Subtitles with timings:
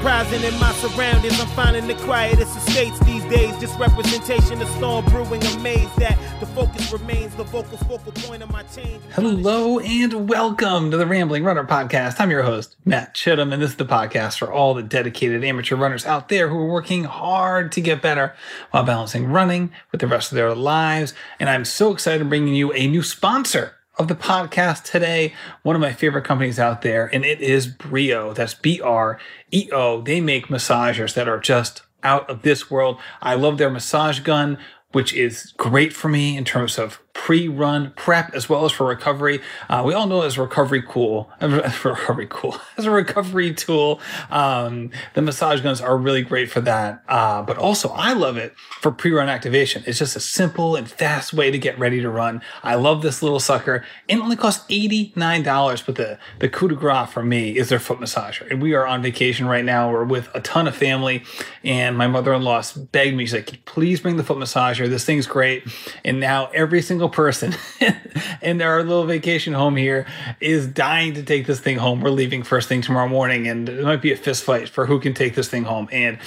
[0.00, 3.54] Enterprising in my surroundings, I'm finding the quietest estates these days.
[3.58, 8.50] Just representation of storm brewing, amazed that the focus remains the vocal focal point of
[8.50, 9.02] my change.
[9.12, 12.18] Hello and welcome to the Rambling Runner Podcast.
[12.18, 15.76] I'm your host, Matt Chittum, and this is the podcast for all the dedicated amateur
[15.76, 18.34] runners out there who are working hard to get better
[18.70, 21.12] while balancing running with the rest of their lives.
[21.38, 25.34] And I'm so excited to bringing you a new sponsor of the podcast today.
[25.62, 28.34] One of my favorite companies out there, and it is Breo.
[28.34, 29.20] That's B R
[29.52, 30.00] E O.
[30.00, 32.98] They make massagers that are just out of this world.
[33.20, 34.56] I love their massage gun,
[34.92, 39.40] which is great for me in terms of pre-run prep as well as for recovery.
[39.68, 45.22] Uh, we all know as recovery cool, recovery cool, as a recovery tool, um, the
[45.22, 47.02] massage guns are really great for that.
[47.08, 49.82] Uh, but also I love it for pre-run activation.
[49.86, 52.42] It's just a simple and fast way to get ready to run.
[52.62, 53.84] I love this little sucker.
[54.08, 57.98] It only costs $89, but the, the coup de grace for me is their foot
[57.98, 58.50] massager.
[58.50, 59.90] And we are on vacation right now.
[59.90, 61.24] We're with a ton of family
[61.64, 64.88] and my mother-in-law begged me, she's like, please bring the foot massager.
[64.88, 65.64] This thing's great.
[66.04, 67.54] And now every single person
[68.42, 70.06] in our little vacation home here
[70.40, 72.00] is dying to take this thing home.
[72.00, 75.00] We're leaving first thing tomorrow morning, and it might be a fist fight for who
[75.00, 75.88] can take this thing home.
[75.90, 76.18] And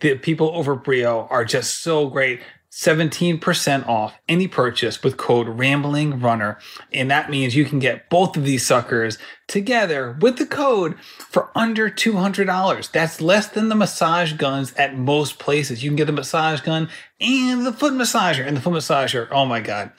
[0.00, 2.40] the people over Breo are just so great.
[2.70, 6.58] 17% off any purchase with code Rambling Runner.
[6.92, 11.50] And that means you can get both of these suckers together with the code for
[11.54, 12.92] under $200.
[12.92, 15.82] That's less than the massage guns at most places.
[15.82, 16.90] You can get the massage gun
[17.20, 18.46] and the foot massager.
[18.46, 19.90] And the foot massager, oh my God.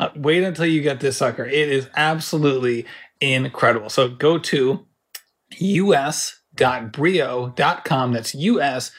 [0.00, 1.44] Uh, wait until you get this sucker.
[1.44, 2.86] It is absolutely
[3.20, 3.88] incredible.
[3.90, 4.86] So go to
[5.60, 6.32] us.breo.com.
[8.12, 8.92] That's us.breo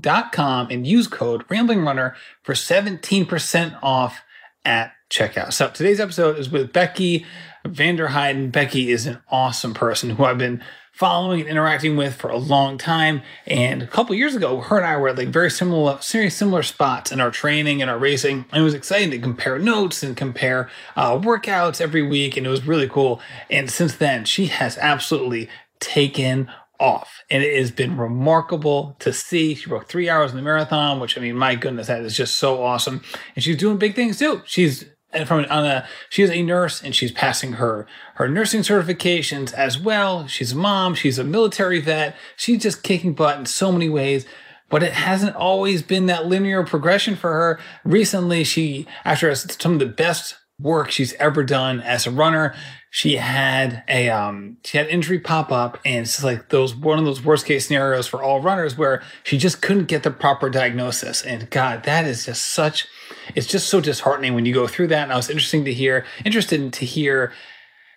[0.00, 4.20] dot com and use code Rambling Runner for 17% off
[4.64, 5.52] at checkout.
[5.52, 7.26] So today's episode is with Becky
[7.66, 8.52] Vander Heiden.
[8.52, 10.62] Becky is an awesome person who I've been
[10.98, 13.22] following and interacting with for a long time.
[13.46, 16.64] And a couple years ago, her and I were at like very similar, very similar
[16.64, 18.46] spots in our training and our racing.
[18.50, 22.36] And it was exciting to compare notes and compare uh, workouts every week.
[22.36, 23.20] And it was really cool.
[23.48, 25.48] And since then, she has absolutely
[25.78, 26.50] taken
[26.80, 27.22] off.
[27.30, 29.54] And it has been remarkable to see.
[29.54, 32.38] She broke three hours in the marathon, which I mean, my goodness, that is just
[32.38, 33.02] so awesome.
[33.36, 34.42] And she's doing big things too.
[34.44, 38.60] She's and from on a she is a nurse and she's passing her her nursing
[38.60, 40.26] certifications as well.
[40.26, 42.16] She's a mom, she's a military vet.
[42.36, 44.26] She's just kicking butt in so many ways.
[44.70, 47.60] But it hasn't always been that linear progression for her.
[47.84, 52.54] Recently, she, after some of the best work she's ever done as a runner,
[52.90, 57.04] she had a um she had injury pop up and it's like those one of
[57.04, 61.22] those worst case scenarios for all runners where she just couldn't get the proper diagnosis.
[61.22, 62.86] And god that is just such
[63.34, 65.04] it's just so disheartening when you go through that.
[65.04, 67.32] And i was interesting to hear interested to hear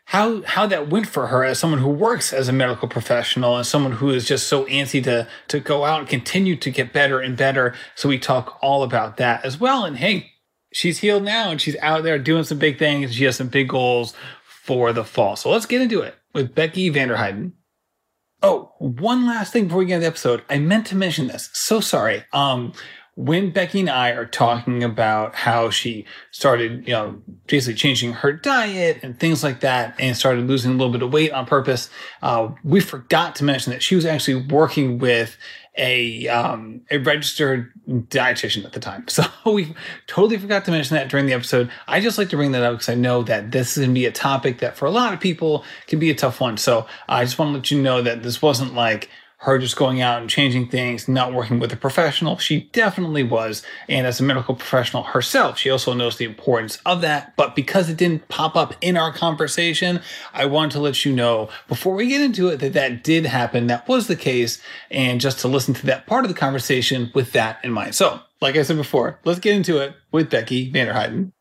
[0.05, 3.65] how how that went for her as someone who works as a medical professional and
[3.65, 7.21] someone who is just so antsy to to go out and continue to get better
[7.21, 7.73] and better.
[7.95, 9.85] So we talk all about that as well.
[9.85, 10.31] And hey
[10.73, 13.13] she's healed now and she's out there doing some big things.
[13.13, 14.13] She has some big goals
[14.61, 15.35] for the fall.
[15.35, 17.53] So let's get into it with Becky Vander Heiden.
[18.43, 20.43] Oh, one last thing before we get into the episode.
[20.49, 21.49] I meant to mention this.
[21.53, 22.25] So sorry.
[22.31, 22.73] Um,
[23.15, 28.31] when Becky and I are talking about how she started, you know, basically changing her
[28.31, 31.89] diet and things like that and started losing a little bit of weight on purpose,
[32.21, 35.37] uh, we forgot to mention that she was actually working with
[35.77, 39.05] a um, a registered dietitian at the time.
[39.11, 39.73] So we
[40.07, 41.69] totally forgot to mention that during the episode.
[41.87, 43.93] I just like to bring that up because I know that this is going to
[43.93, 46.57] be a topic that for a lot of people can be a tough one.
[46.57, 49.09] So I just want to let you know that this wasn't like
[49.41, 52.37] her just going out and changing things, not working with a professional.
[52.37, 53.63] She definitely was.
[53.89, 57.35] And as a medical professional herself, she also knows the importance of that.
[57.35, 60.01] But because it didn't pop up in our conversation,
[60.31, 63.65] I want to let you know before we get into it that that did happen.
[63.65, 64.61] That was the case.
[64.91, 67.95] And just to listen to that part of the conversation with that in mind.
[67.95, 71.31] So, like I said before, let's get into it with Becky Vander Heiden.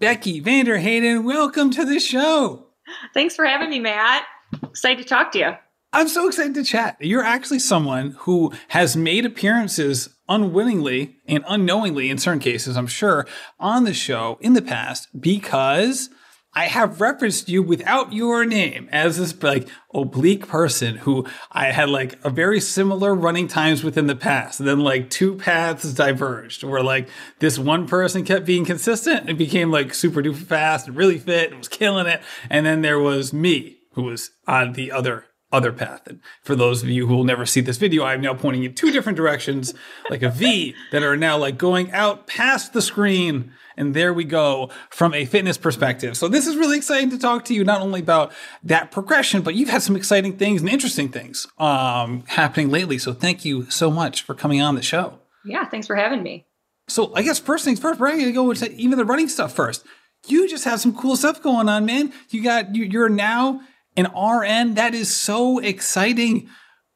[0.00, 2.66] Becky Vander Heiden, welcome to the show.
[3.14, 4.24] Thanks for having me, Matt
[4.62, 5.52] excited to talk to you.
[5.92, 6.96] I'm so excited to chat.
[7.00, 13.28] You're actually someone who has made appearances unwillingly and unknowingly, in certain cases, I'm sure,
[13.60, 16.10] on the show in the past because
[16.56, 21.90] I have referenced you without your name as this like oblique person who I had
[21.90, 24.60] like a very similar running times within the past.
[24.60, 27.08] And then like two paths diverged where like
[27.40, 31.50] this one person kept being consistent and became like super duper fast and really fit
[31.50, 32.22] and was killing it.
[32.48, 36.06] And then there was me who was on the other other path.
[36.06, 38.74] And for those of you who will never see this video, I'm now pointing in
[38.74, 39.72] two different directions,
[40.10, 43.52] like a V, that are now like going out past the screen.
[43.76, 46.16] And there we go from a fitness perspective.
[46.16, 48.32] So this is really exciting to talk to you, not only about
[48.64, 52.98] that progression, but you've had some exciting things and interesting things um, happening lately.
[52.98, 55.20] So thank you so much for coming on the show.
[55.44, 56.46] Yeah, thanks for having me.
[56.88, 59.52] So I guess first things first, we're going to go into even the running stuff
[59.54, 59.84] first.
[60.26, 62.12] You just have some cool stuff going on, man.
[62.30, 63.60] You got you, you're now
[63.96, 64.74] an RN.
[64.74, 66.48] That is so exciting.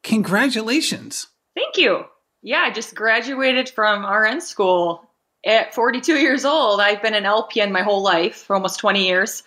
[0.03, 1.29] Congratulations.
[1.55, 2.05] Thank you.
[2.43, 5.09] Yeah, I just graduated from RN school
[5.45, 6.81] at 42 years old.
[6.81, 9.43] I've been an LPN my whole life for almost 20 years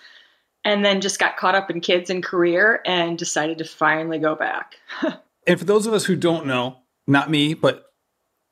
[0.63, 4.36] and then just got caught up in kids and career and decided to finally go
[4.36, 4.75] back.
[5.48, 6.77] and for those of us who don't know,
[7.07, 7.86] not me, but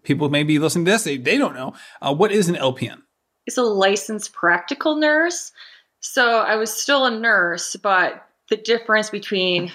[0.03, 3.01] people maybe listening to this, they, they don't know, uh, what is an LPN?
[3.45, 5.51] It's a licensed practical nurse.
[6.01, 9.71] So I was still a nurse, but the difference between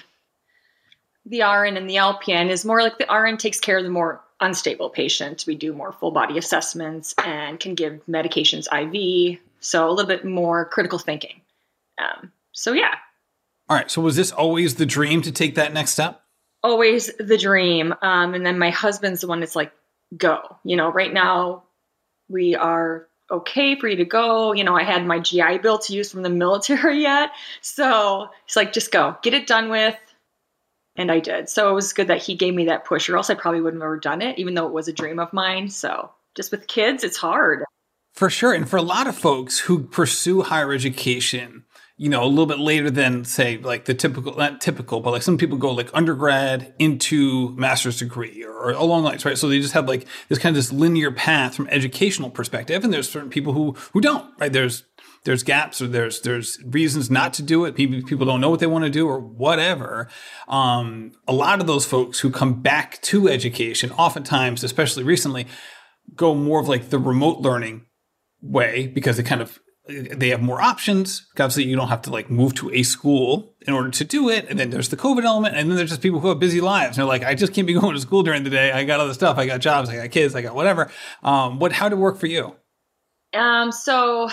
[1.25, 4.21] the RN and the LPN is more like the RN takes care of the more
[4.39, 5.45] unstable patient.
[5.47, 9.39] We do more full body assessments and can give medications IV.
[9.59, 11.41] So a little bit more critical thinking.
[11.97, 12.95] Um, so yeah.
[13.69, 13.89] All right.
[13.89, 16.21] So was this always the dream to take that next step?
[16.63, 17.93] Always the dream.
[18.01, 19.71] Um, and then my husband's the one that's like,
[20.15, 20.57] go.
[20.63, 21.63] You know, right now
[22.29, 24.53] we are okay for you to go.
[24.53, 27.31] You know, I had my GI Bill to use from the military yet.
[27.61, 29.97] So he's like, just go, get it done with.
[30.97, 31.49] And I did.
[31.49, 33.81] So it was good that he gave me that push, or else I probably wouldn't
[33.81, 35.69] have ever done it, even though it was a dream of mine.
[35.69, 37.65] So just with kids, it's hard.
[38.13, 38.53] For sure.
[38.53, 41.65] And for a lot of folks who pursue higher education,
[41.97, 45.21] you know, a little bit later than say like the typical, not typical, but like
[45.21, 49.37] some people go like undergrad into master's degree or, or along lines, right?
[49.37, 52.83] So they just have like this kind of this linear path from educational perspective.
[52.83, 54.51] And there's certain people who, who don't, right?
[54.51, 54.83] There's,
[55.23, 57.75] there's gaps or there's, there's reasons not to do it.
[57.75, 60.09] People, people don't know what they want to do or whatever.
[60.49, 65.47] Um, a lot of those folks who come back to education, oftentimes, especially recently,
[66.13, 67.85] go more of like the remote learning
[68.41, 71.27] way because it kind of they have more options.
[71.33, 74.47] Obviously, you don't have to like move to a school in order to do it.
[74.49, 75.55] And then there's the COVID element.
[75.55, 76.97] And then there's just people who have busy lives.
[76.97, 78.71] And they're like, I just can't be going to school during the day.
[78.71, 79.37] I got other stuff.
[79.37, 79.89] I got jobs.
[79.89, 80.33] I got kids.
[80.35, 80.89] I got whatever.
[81.23, 82.55] Um, what, how did it work for you?
[83.33, 84.29] Um, so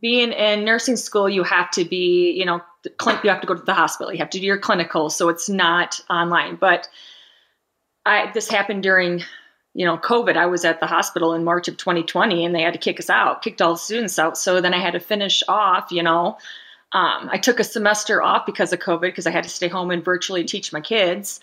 [0.00, 3.62] being in nursing school, you have to be, you know, you have to go to
[3.62, 4.12] the hospital.
[4.12, 5.08] You have to do your clinical.
[5.08, 6.56] So it's not online.
[6.56, 6.88] But
[8.04, 9.22] I, this happened during
[9.74, 12.72] you know, COVID, I was at the hospital in March of 2020 and they had
[12.72, 14.38] to kick us out, kicked all the students out.
[14.38, 16.38] So then I had to finish off, you know.
[16.92, 19.90] Um, I took a semester off because of COVID because I had to stay home
[19.90, 21.40] and virtually teach my kids.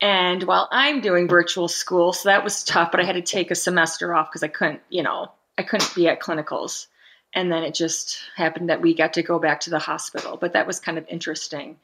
[0.00, 3.50] And while I'm doing virtual school, so that was tough, but I had to take
[3.50, 6.86] a semester off because I couldn't, you know, I couldn't be at clinicals.
[7.34, 10.54] And then it just happened that we got to go back to the hospital, but
[10.54, 11.76] that was kind of interesting.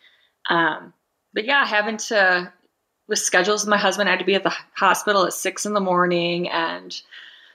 [0.49, 0.95] Um,
[1.35, 2.51] but yeah, having to
[3.09, 3.67] with schedules.
[3.67, 6.49] My husband had to be at the hospital at six in the morning.
[6.49, 6.99] And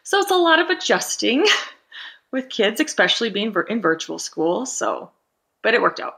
[0.03, 1.45] so it's a lot of adjusting
[2.31, 4.65] with kids, especially being in virtual school.
[4.65, 5.11] So,
[5.63, 6.15] but it worked out.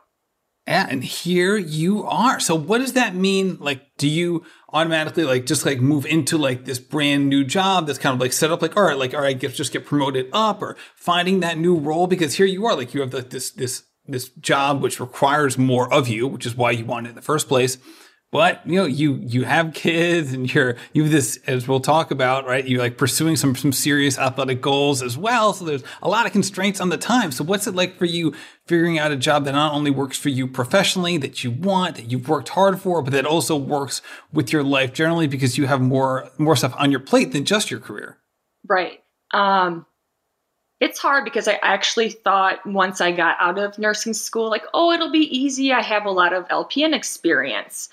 [0.67, 2.39] And here you are.
[2.39, 3.57] So what does that mean?
[3.59, 7.97] Like, do you automatically like just like move into like this brand new job that's
[7.97, 10.29] kind of like set up like, all right, like, all right, get, just get promoted
[10.31, 12.05] up or finding that new role?
[12.05, 16.07] Because here you are, like you have this, this, this job which requires more of
[16.07, 17.79] you, which is why you want it in the first place
[18.31, 22.11] but you know you you have kids and you're you have this as we'll talk
[22.11, 22.67] about right?
[22.67, 25.53] You're like pursuing some some serious athletic goals as well.
[25.53, 27.31] So there's a lot of constraints on the time.
[27.31, 28.33] So what's it like for you
[28.65, 32.11] figuring out a job that not only works for you professionally that you want that
[32.11, 35.81] you've worked hard for but that also works with your life generally because you have
[35.81, 38.17] more more stuff on your plate than just your career?
[38.67, 39.01] Right.
[39.31, 39.85] Um
[40.79, 44.91] it's hard because I actually thought once I got out of nursing school, like, oh,
[44.91, 45.73] it'll be easy.
[45.73, 47.89] I have a lot of LPN experience.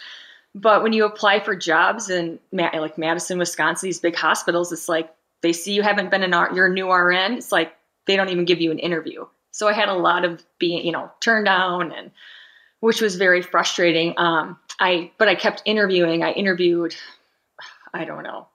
[0.56, 5.14] But when you apply for jobs in like Madison, Wisconsin, these big hospitals, it's like
[5.42, 7.34] they see you haven't been an R, new RN.
[7.34, 9.26] It's like they don't even give you an interview.
[9.50, 12.10] So I had a lot of being, you know, turned down, and
[12.80, 14.14] which was very frustrating.
[14.16, 16.24] Um, I but I kept interviewing.
[16.24, 16.96] I interviewed,
[17.92, 18.48] I don't know,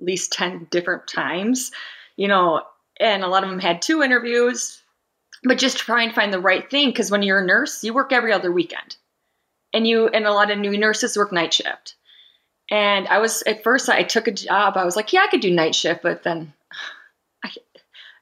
[0.00, 1.70] at least ten different times,
[2.16, 2.62] you know,
[2.98, 4.82] and a lot of them had two interviews.
[5.44, 8.12] But just try and find the right thing because when you're a nurse, you work
[8.12, 8.96] every other weekend
[9.74, 11.96] and you and a lot of new nurses work night shift.
[12.70, 14.76] And I was at first I took a job.
[14.76, 16.54] I was like, yeah, I could do night shift, but then
[17.44, 17.50] I,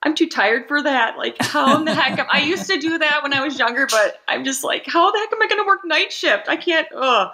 [0.03, 1.17] I'm too tired for that.
[1.17, 2.19] Like, how in the heck?
[2.19, 5.13] Am, I used to do that when I was younger, but I'm just like, how
[5.13, 6.49] the heck am I going to work night shift?
[6.49, 6.89] I can't.
[6.97, 7.31] Ugh.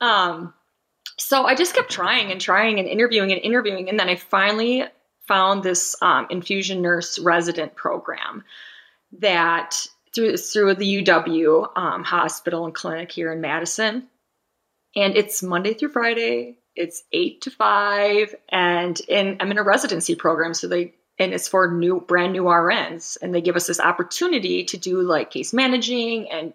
[0.00, 0.54] Um,
[1.18, 4.84] so I just kept trying and trying and interviewing and interviewing, and then I finally
[5.26, 8.44] found this um, infusion nurse resident program
[9.18, 14.08] that through through the UW um, hospital and clinic here in Madison.
[14.96, 16.58] and it's Monday through Friday.
[16.74, 21.48] It's eight to five, and in, I'm in a residency program, so they and it's
[21.48, 25.52] for new brand new RNs, and they give us this opportunity to do like case
[25.54, 26.52] managing and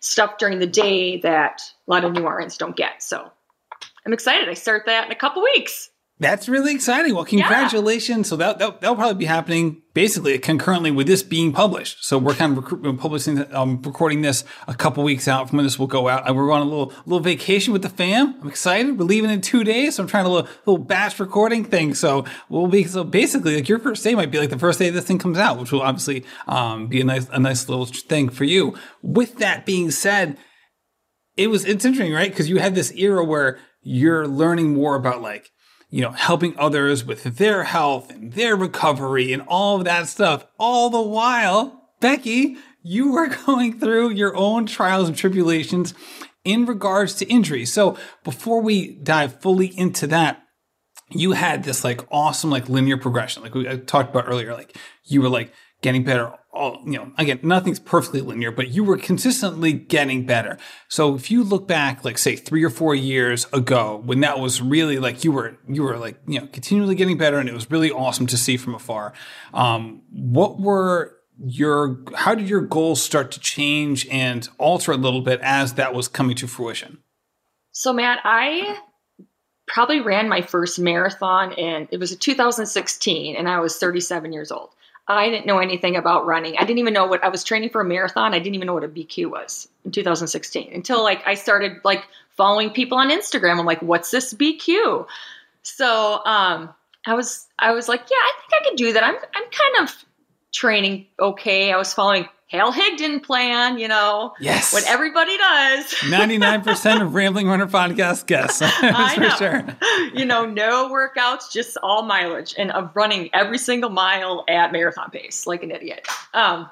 [0.00, 3.02] stuff during the day that a lot of new RNs don't get.
[3.02, 3.30] So
[4.06, 4.48] I'm excited.
[4.48, 5.90] I start that in a couple weeks.
[6.18, 7.14] That's really exciting.
[7.14, 8.26] Well, congratulations.
[8.26, 8.30] Yeah.
[8.30, 12.06] So that, that, that'll probably be happening basically concurrently with this being published.
[12.06, 15.66] So we're kind of rec- publishing, um, recording this a couple weeks out from when
[15.66, 16.26] this will go out.
[16.26, 18.34] And we're on a little, little vacation with the fam.
[18.40, 18.98] I'm excited.
[18.98, 19.96] We're leaving in two days.
[19.96, 21.92] So I'm trying a little, little batch recording thing.
[21.92, 24.88] So we'll be, so basically like your first day might be like the first day
[24.88, 28.30] this thing comes out, which will obviously, um, be a nice, a nice little thing
[28.30, 28.74] for you.
[29.02, 30.38] With that being said,
[31.36, 32.34] it was, it's interesting, right?
[32.34, 35.50] Cause you had this era where you're learning more about like,
[35.88, 40.46] you know, helping others with their health and their recovery and all of that stuff.
[40.58, 45.94] All the while, Becky, you were going through your own trials and tribulations
[46.44, 47.72] in regards to injuries.
[47.72, 50.42] So before we dive fully into that,
[51.10, 54.54] you had this like awesome, like linear progression, like we talked about earlier.
[54.54, 55.52] Like you were like
[55.82, 60.58] getting better all, you know, again, nothing's perfectly linear, but you were consistently getting better.
[60.88, 64.60] So if you look back, like say three or four years ago, when that was
[64.60, 67.70] really like you were, you were like, you know, continually getting better and it was
[67.70, 69.12] really awesome to see from afar.
[69.54, 75.20] Um, what were your, how did your goals start to change and alter a little
[75.20, 76.98] bit as that was coming to fruition?
[77.72, 78.78] So Matt, I
[79.66, 84.70] probably ran my first marathon in, it was 2016 and I was 37 years old.
[85.08, 86.56] I didn't know anything about running.
[86.58, 88.34] I didn't even know what I was training for a marathon.
[88.34, 92.04] I didn't even know what a BQ was in 2016 until like I started like
[92.30, 93.58] following people on Instagram.
[93.58, 95.06] I'm like, what's this BQ?
[95.62, 96.74] So um,
[97.06, 99.04] I was I was like, yeah, I think I could do that.
[99.04, 100.04] I'm I'm kind of
[100.52, 101.72] training okay.
[101.72, 104.32] I was following Hal Higdon plan, you know.
[104.38, 104.72] Yes.
[104.72, 105.84] What everybody does.
[106.02, 108.60] 99% of Rambling Runner podcast guests.
[108.62, 109.28] I know.
[109.30, 109.64] Sure.
[110.14, 115.10] You know, no workouts, just all mileage and of running every single mile at marathon
[115.10, 116.06] pace like an idiot.
[116.34, 116.70] Um,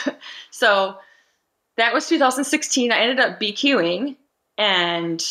[0.50, 0.96] so
[1.76, 2.92] that was 2016.
[2.92, 4.16] I ended up BQing
[4.56, 5.24] and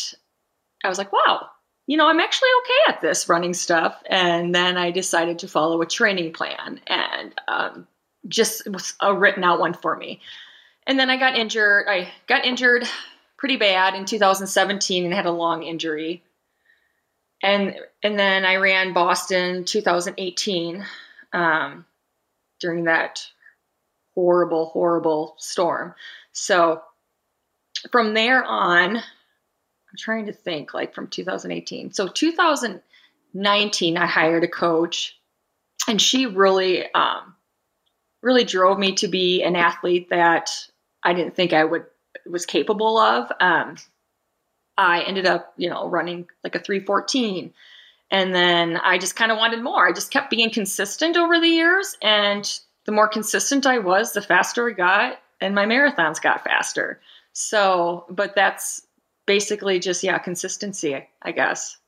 [0.84, 1.48] I was like, wow,
[1.86, 4.02] you know, I'm actually okay at this running stuff.
[4.10, 7.86] And then I decided to follow a training plan and um,
[8.28, 10.20] just was a written out one for me.
[10.86, 11.86] And then I got injured.
[11.88, 12.86] I got injured
[13.36, 16.22] pretty bad in 2017 and had a long injury.
[17.42, 20.84] And and then I ran Boston 2018
[21.32, 21.84] um,
[22.60, 23.26] during that
[24.14, 25.94] horrible, horrible storm.
[26.32, 26.82] So
[27.92, 29.02] from there on, I'm
[29.98, 31.92] trying to think like from 2018.
[31.92, 35.16] So 2019, I hired a coach,
[35.86, 37.35] and she really um,
[38.26, 40.50] really drove me to be an athlete that
[41.04, 41.86] I didn't think I would
[42.28, 43.30] was capable of.
[43.40, 43.76] Um,
[44.76, 47.54] I ended up, you know, running like a 314.
[48.10, 49.86] And then I just kind of wanted more.
[49.86, 51.96] I just kept being consistent over the years.
[52.02, 57.00] And the more consistent I was, the faster I got, and my marathons got faster.
[57.32, 58.82] So, but that's
[59.24, 61.78] basically just, yeah, consistency, I guess.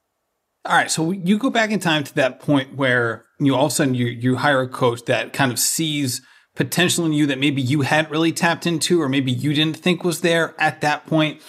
[0.68, 0.90] All right.
[0.90, 3.94] So you go back in time to that point where you all of a sudden
[3.94, 6.20] you, you hire a coach that kind of sees
[6.54, 10.04] potential in you that maybe you hadn't really tapped into or maybe you didn't think
[10.04, 11.40] was there at that point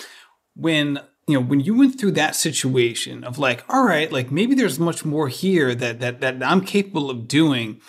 [0.56, 4.54] when you know when you went through that situation of like all right like maybe
[4.54, 7.82] there's much more here that that that I'm capable of doing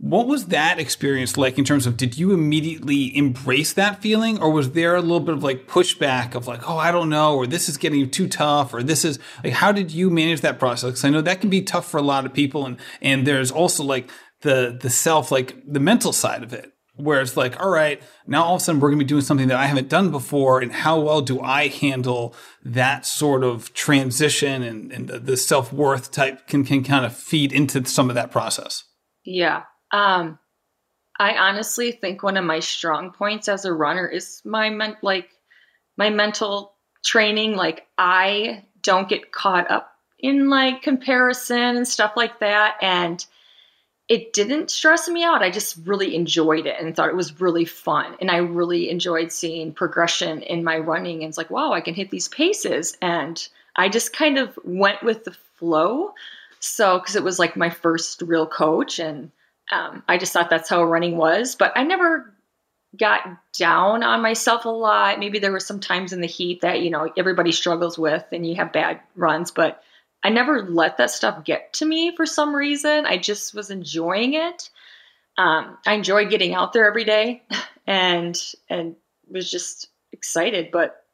[0.00, 4.50] what was that experience like in terms of did you immediately embrace that feeling or
[4.50, 7.46] was there a little bit of like pushback of like oh i don't know or
[7.46, 10.90] this is getting too tough or this is like how did you manage that process?
[10.90, 13.50] Because i know that can be tough for a lot of people and and there's
[13.50, 17.70] also like the the self like the mental side of it where it's like all
[17.70, 19.90] right now all of a sudden we're going to be doing something that i haven't
[19.90, 25.18] done before and how well do i handle that sort of transition and, and the,
[25.18, 28.84] the self-worth type can, can kind of feed into some of that process?
[29.24, 30.38] Yeah um
[31.18, 35.28] i honestly think one of my strong points as a runner is my men- like
[35.96, 36.72] my mental
[37.04, 43.26] training like i don't get caught up in like comparison and stuff like that and
[44.10, 45.40] it didn't stress me out.
[45.40, 48.16] I just really enjoyed it and thought it was really fun.
[48.20, 51.22] And I really enjoyed seeing progression in my running.
[51.22, 52.96] And it's like, wow, I can hit these paces.
[53.00, 56.12] And I just kind of went with the flow.
[56.58, 58.98] So, because it was like my first real coach.
[58.98, 59.30] And
[59.70, 61.54] um, I just thought that's how running was.
[61.54, 62.32] But I never
[62.96, 63.20] got
[63.56, 65.18] down on myself a lot.
[65.18, 68.46] Maybe there were some times in the heat that, you know, everybody struggles with and
[68.46, 69.50] you have bad runs.
[69.50, 69.82] But
[70.22, 73.06] I never let that stuff get to me for some reason.
[73.06, 74.70] I just was enjoying it.
[75.38, 77.42] Um, I enjoyed getting out there every day
[77.86, 78.96] and and
[79.28, 81.04] was just excited, but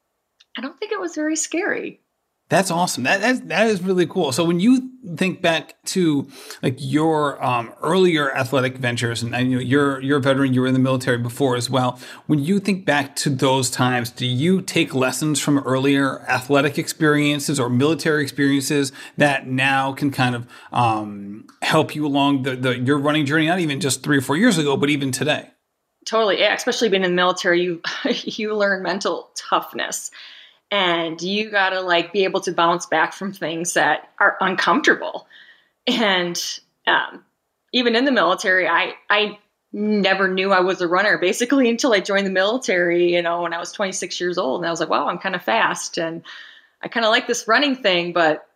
[0.56, 2.00] I don't think it was very scary.
[2.48, 3.02] That's awesome.
[3.02, 4.30] That, that that is really cool.
[4.30, 6.28] So when you think back to
[6.62, 10.68] like your um, earlier athletic ventures, and I know you're you're a veteran, you were
[10.68, 11.98] in the military before as well.
[12.26, 17.58] When you think back to those times, do you take lessons from earlier athletic experiences
[17.58, 22.98] or military experiences that now can kind of um, help you along the, the your
[22.98, 23.48] running journey?
[23.48, 25.50] Not even just three or four years ago, but even today.
[26.04, 26.54] Totally, yeah.
[26.54, 30.12] Especially being in the military, you you learn mental toughness
[30.70, 35.26] and you got to like be able to bounce back from things that are uncomfortable.
[35.87, 36.40] And
[36.87, 37.25] um,
[37.73, 39.38] even in the military i i
[39.73, 43.52] never knew i was a runner basically until i joined the military you know when
[43.52, 46.23] i was 26 years old and i was like wow i'm kind of fast and
[46.82, 48.49] i kind of like this running thing but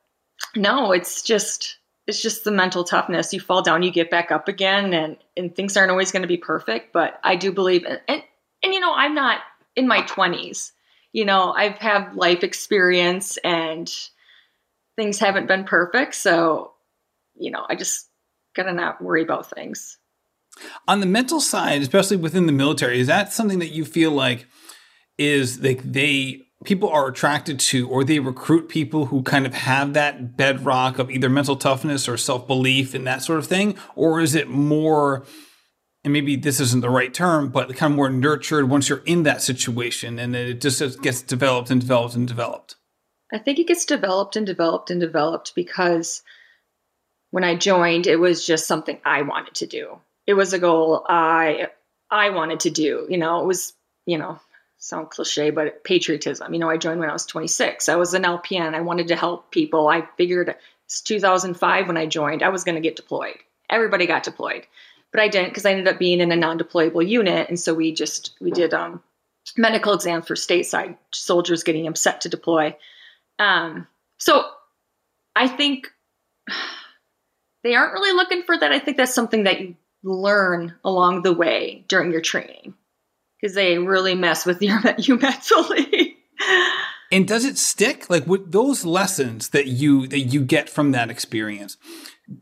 [0.56, 1.76] no it's just
[2.06, 3.32] it's just the mental toughness.
[3.32, 6.28] You fall down you get back up again and and things aren't always going to
[6.28, 8.22] be perfect but i do believe and, and
[8.62, 9.40] and you know i'm not
[9.76, 10.72] in my 20s
[11.12, 13.90] you know, I've had life experience and
[14.96, 16.14] things haven't been perfect.
[16.14, 16.72] So,
[17.34, 18.08] you know, I just
[18.54, 19.98] gotta not worry about things.
[20.86, 24.46] On the mental side, especially within the military, is that something that you feel like
[25.16, 29.94] is like they people are attracted to or they recruit people who kind of have
[29.94, 34.34] that bedrock of either mental toughness or self-belief and that sort of thing or is
[34.34, 35.24] it more
[36.04, 39.22] and maybe this isn't the right term, but kind of more nurtured once you're in
[39.24, 42.76] that situation and it just gets developed and developed and developed?
[43.32, 46.22] I think it gets developed and developed and developed because
[47.30, 49.98] when I joined, it was just something I wanted to do.
[50.26, 51.68] It was a goal I
[52.10, 53.06] I wanted to do.
[53.08, 53.72] You know, it was,
[54.04, 54.40] you know,
[54.78, 56.52] sound cliche, but patriotism.
[56.52, 57.88] You know, I joined when I was 26.
[57.88, 58.74] I was an LPN.
[58.74, 59.86] I wanted to help people.
[59.86, 63.36] I figured it's 2005 when I joined, I was going to get deployed.
[63.68, 64.66] Everybody got deployed
[65.12, 67.92] but I didn't because I ended up being in a non-deployable unit, and so we
[67.92, 69.02] just we did um,
[69.56, 72.76] medical exams for stateside soldiers getting them set to deploy.
[73.38, 73.86] Um,
[74.18, 74.44] so
[75.34, 75.88] I think
[77.64, 78.72] they aren't really looking for that.
[78.72, 82.74] I think that's something that you learn along the way during your training
[83.40, 86.16] because they really mess with your you mentally.
[87.12, 88.08] and does it stick?
[88.08, 91.76] Like with those lessons that you that you get from that experience?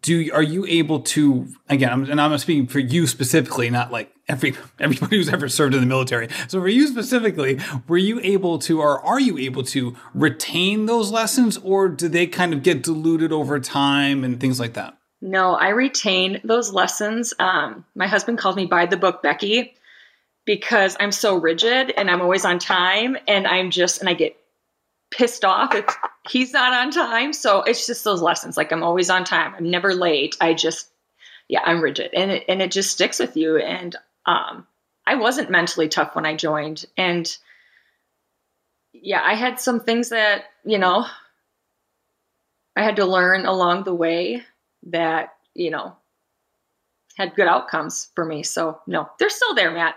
[0.00, 4.54] Do are you able to again and i'm speaking for you specifically not like every
[4.78, 6.28] everybody who's ever served in the military.
[6.48, 11.10] So for you specifically were you able to or are you able to retain those
[11.10, 14.96] lessons or do they kind of get diluted over time and things like that?
[15.20, 17.34] No i retain those lessons.
[17.38, 19.74] Um, my husband calls me by the book becky
[20.44, 24.37] because i'm so rigid and i'm always on time and i'm just and i get
[25.10, 25.84] pissed off if
[26.28, 27.32] he's not on time.
[27.32, 28.56] So it's just those lessons.
[28.56, 29.54] Like I'm always on time.
[29.56, 30.36] I'm never late.
[30.40, 30.90] I just,
[31.48, 33.56] yeah, I'm rigid, and it, and it just sticks with you.
[33.56, 34.66] And um,
[35.06, 37.36] I wasn't mentally tough when I joined, and
[38.92, 41.06] yeah, I had some things that you know
[42.76, 44.42] I had to learn along the way
[44.88, 45.96] that you know
[47.16, 48.42] had good outcomes for me.
[48.42, 49.94] So no, they're still there, Matt.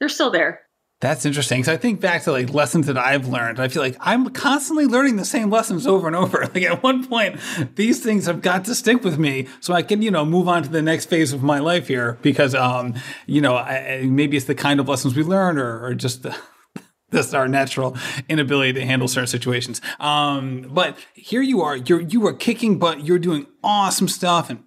[0.00, 0.62] They're still there.
[1.00, 1.64] That's interesting.
[1.64, 3.60] So I think back to like lessons that I've learned.
[3.60, 6.48] I feel like I'm constantly learning the same lessons over and over.
[6.54, 7.40] Like at one point,
[7.74, 10.62] these things have got to stick with me so I can, you know, move on
[10.62, 12.94] to the next phase of my life here because, um,
[13.26, 16.36] you know, I, maybe it's the kind of lessons we learn or, or just the,
[17.10, 17.96] that's our natural
[18.28, 19.80] inability to handle certain situations.
[19.98, 23.04] Um, but here you are, you're, you are kicking butt.
[23.04, 24.62] You're doing awesome stuff and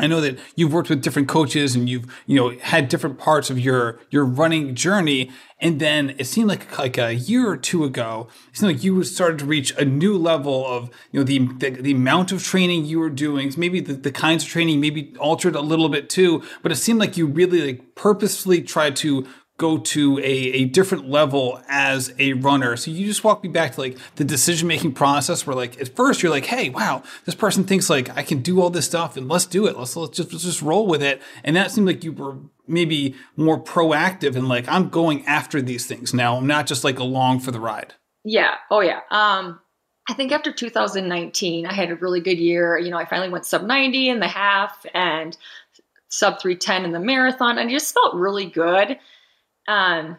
[0.00, 3.50] I know that you've worked with different coaches and you've, you know, had different parts
[3.50, 5.30] of your your running journey.
[5.60, 9.04] And then it seemed like like a year or two ago, it seemed like you
[9.04, 12.86] started to reach a new level of, you know, the the, the amount of training
[12.86, 13.52] you were doing.
[13.56, 16.98] Maybe the, the kinds of training maybe altered a little bit too, but it seemed
[16.98, 19.26] like you really like purposefully tried to
[19.60, 22.78] go to a, a different level as a runner.
[22.78, 25.94] So you just walk me back to like the decision making process where like at
[25.94, 29.18] first you're like, hey, wow, this person thinks like I can do all this stuff
[29.18, 29.76] and let's do it.
[29.76, 31.20] Let's let's just let's just roll with it.
[31.44, 35.84] And that seemed like you were maybe more proactive and like I'm going after these
[35.84, 36.36] things now.
[36.36, 37.92] I'm not just like along for the ride.
[38.24, 38.54] Yeah.
[38.70, 39.00] Oh yeah.
[39.10, 39.60] Um
[40.08, 42.78] I think after 2019, I had a really good year.
[42.78, 45.36] You know, I finally went sub 90 in the half and
[46.08, 48.98] sub 310 in the marathon and I just felt really good
[49.70, 50.18] um,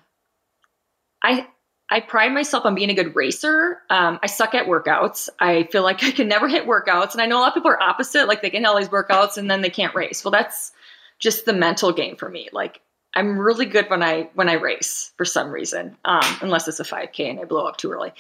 [1.22, 1.48] I
[1.90, 3.80] I pride myself on being a good racer.
[3.90, 5.28] Um, I suck at workouts.
[5.40, 7.72] I feel like I can never hit workouts, and I know a lot of people
[7.72, 8.28] are opposite.
[8.28, 10.24] Like they can all these workouts and then they can't race.
[10.24, 10.72] Well, that's
[11.20, 12.48] just the mental game for me.
[12.54, 12.80] Like
[13.14, 16.86] I'm really good when I when I race for some reason, um, unless it's a
[16.86, 18.14] 5K and I blow up too early.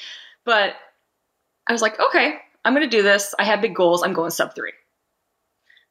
[0.44, 0.76] But
[1.67, 3.34] I was like, okay, I'm going to do this.
[3.39, 4.04] I have big goals.
[4.04, 4.74] I'm going sub three.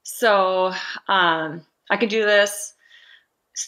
[0.03, 0.73] So
[1.09, 2.75] um, I can do this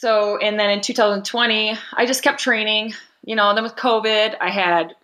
[0.01, 2.95] so, and then in 2020, I just kept training.
[3.25, 4.95] You know, then with COVID, I had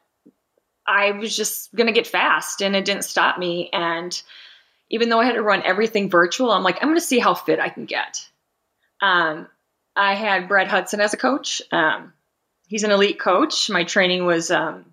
[0.86, 3.68] I was just going to get fast and it didn't stop me.
[3.72, 4.20] And
[4.90, 7.34] even though I had to run everything virtual, I'm like, I'm going to see how
[7.34, 8.26] fit I can get.
[9.02, 9.46] Um,
[9.94, 11.60] I had Brad Hudson as a coach.
[11.70, 12.14] Um,
[12.66, 13.68] he's an elite coach.
[13.68, 14.86] My training was um,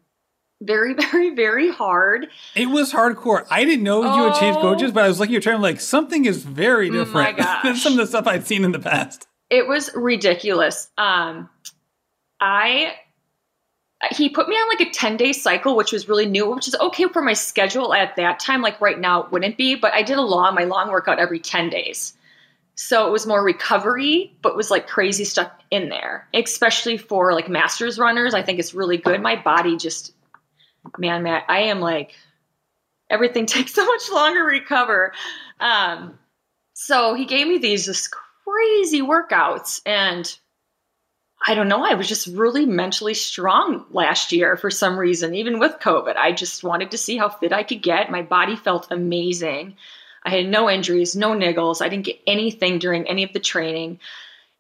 [0.62, 2.28] very, very, very hard.
[2.54, 3.48] It was hardcore.
[3.50, 5.62] I didn't know oh, you had changed coaches, but I was looking at your training
[5.62, 9.28] like something is very different than some of the stuff I'd seen in the past.
[9.56, 10.90] It was ridiculous.
[10.98, 11.50] Um,
[12.42, 12.96] I
[14.12, 16.76] he put me on like a 10 day cycle, which was really new, which is
[16.76, 18.62] okay for my schedule at that time.
[18.62, 21.40] Like right now, it wouldn't be, but I did a long, my long workout every
[21.40, 22.18] 10 days.
[22.76, 27.48] So it was more recovery, but was like crazy stuff in there, especially for like
[27.48, 28.34] masters runners.
[28.34, 29.22] I think it's really good.
[29.22, 30.14] My body just,
[30.98, 32.14] man, man, I am like,
[33.10, 35.14] everything takes so much longer to recover.
[35.62, 36.20] Um,
[36.74, 38.14] so he gave me these just
[38.46, 40.38] crazy workouts and
[41.48, 41.84] I don't know.
[41.84, 46.16] I was just really mentally strong last year for some reason, even with COVID.
[46.16, 48.10] I just wanted to see how fit I could get.
[48.10, 49.76] My body felt amazing.
[50.24, 51.84] I had no injuries, no niggles.
[51.84, 54.00] I didn't get anything during any of the training.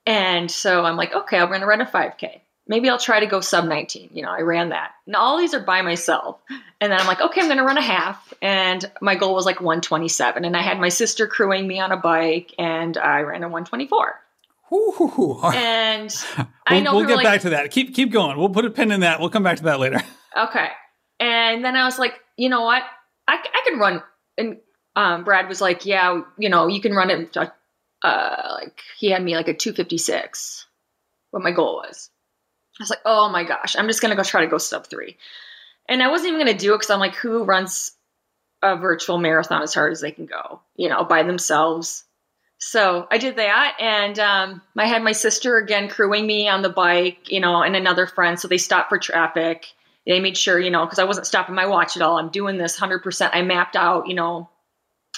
[0.06, 2.42] And so I'm like, okay, I'm going to run a 5K.
[2.68, 4.10] Maybe I'll try to go sub 19.
[4.14, 4.92] You know, I ran that.
[5.06, 6.40] And all these are by myself.
[6.82, 8.34] And then I'm like, okay, I'm going to run a half.
[8.42, 10.46] And my goal was like 127.
[10.46, 14.20] And I had my sister crewing me on a bike and I ran a 124.
[14.74, 15.40] Ooh.
[15.54, 17.72] And we'll, I know we'll get like, back to that.
[17.72, 18.38] Keep keep going.
[18.38, 19.20] We'll put a pin in that.
[19.20, 20.02] We'll come back to that later.
[20.38, 20.68] Okay.
[21.18, 22.84] And then I was like, you know what?
[23.26, 24.04] I, I can run.
[24.38, 24.58] And
[24.94, 27.38] um, Brad was like, yeah, you know, you can run it.
[28.02, 30.68] Uh, like he had me like a 256.
[31.32, 32.10] What my goal was.
[32.80, 35.18] I was like, oh my gosh, I'm just gonna go try to go sub three.
[35.88, 37.92] And I wasn't even gonna do it because I'm like, who runs
[38.62, 40.62] a virtual marathon as hard as they can go?
[40.76, 42.06] You know, by themselves
[42.58, 46.70] so I did that, and um, I had my sister again crewing me on the
[46.70, 48.40] bike, you know, and another friend.
[48.40, 49.68] So they stopped for traffic.
[50.06, 52.18] They made sure, you know, because I wasn't stopping my watch at all.
[52.18, 53.30] I'm doing this 100%.
[53.34, 54.50] I mapped out, you know,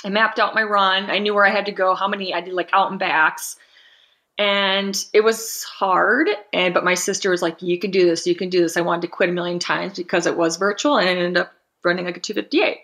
[0.04, 1.10] I mapped out my run.
[1.10, 3.58] I knew where I had to go, how many I did, like out and backs,
[4.38, 6.30] and it was hard.
[6.54, 8.28] And but my sister was like, "You can do this.
[8.28, 10.98] You can do this." I wanted to quit a million times because it was virtual,
[10.98, 12.78] and I ended up running like a 258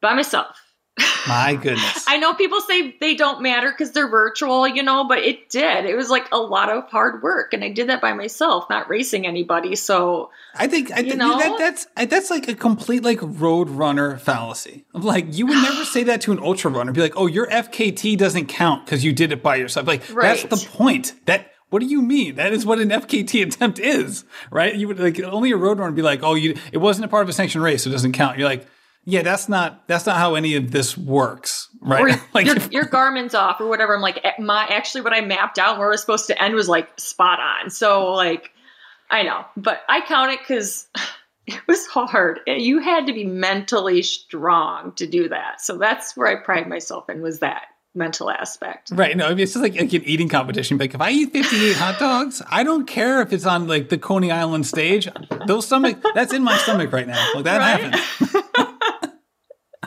[0.00, 0.65] by myself.
[1.28, 2.04] My goodness.
[2.06, 5.84] I know people say they don't matter because they're virtual, you know, but it did.
[5.84, 8.88] It was like a lot of hard work, and I did that by myself, not
[8.88, 9.76] racing anybody.
[9.76, 14.84] So I think I think that, that's that's like a complete like road runner fallacy.
[14.92, 16.92] Like you would never say that to an ultra runner.
[16.92, 19.86] Be like, oh, your FKT doesn't count because you did it by yourself.
[19.86, 20.38] Like right.
[20.38, 21.14] that's the point.
[21.26, 22.36] That what do you mean?
[22.36, 24.74] That is what an FKT attempt is, right?
[24.74, 27.08] You would like only a road runner would be like, oh, you it wasn't a
[27.08, 28.38] part of a sanctioned race, so it doesn't count.
[28.38, 28.66] You're like
[29.08, 32.20] yeah, that's not that's not how any of this works, right?
[32.34, 33.94] like your, your Garmin's off or whatever.
[33.94, 36.54] I'm like, eh, my actually what I mapped out where it was supposed to end
[36.54, 37.70] was like spot on.
[37.70, 38.50] So like,
[39.08, 40.88] I know, but I count it because
[41.46, 42.40] it was hard.
[42.48, 45.60] You had to be mentally strong to do that.
[45.60, 48.90] So that's where I pride myself in was that mental aspect.
[48.90, 49.16] Right.
[49.16, 50.78] No, I mean, it's just like, like an eating competition.
[50.78, 53.98] Like if I eat 58 hot dogs, I don't care if it's on like the
[53.98, 55.08] Coney Island stage.
[55.46, 57.34] Those stomach, that's in my stomach right now.
[57.34, 57.94] Like that right?
[57.94, 58.44] happens.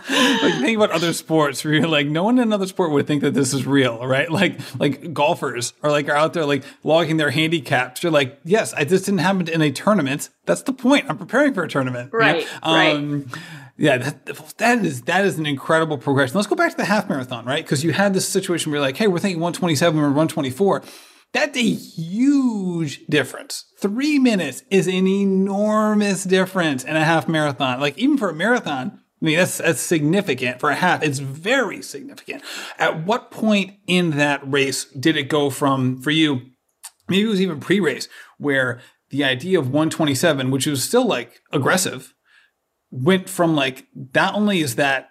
[0.10, 3.22] like think about other sports where you're like no one in another sport would think
[3.22, 4.30] that this is real right?
[4.40, 8.04] Like like golfers are like are out there like logging their handicaps.
[8.04, 10.30] You're like yes I, this didn't happen in a tournament.
[10.46, 11.06] That's the point.
[11.10, 12.12] I'm preparing for a tournament.
[12.14, 13.42] Right, um, right.
[13.78, 14.26] yeah that,
[14.58, 16.36] that is that is an incredible progression.
[16.36, 17.64] Let's go back to the half marathon right?
[17.64, 20.84] Because you had this situation where you're like hey we're thinking 127 or 124
[21.32, 23.66] that's a huge difference.
[23.78, 27.80] Three minutes is an enormous difference in a half marathon.
[27.80, 31.04] Like even for a marathon, I mean, that's, that's significant for a half.
[31.04, 32.42] It's very significant.
[32.78, 36.42] At what point in that race did it go from, for you,
[37.10, 38.80] maybe it was even pre race, where
[39.10, 42.14] the idea of 127, which was still like aggressive,
[42.92, 45.10] went from like, not only is that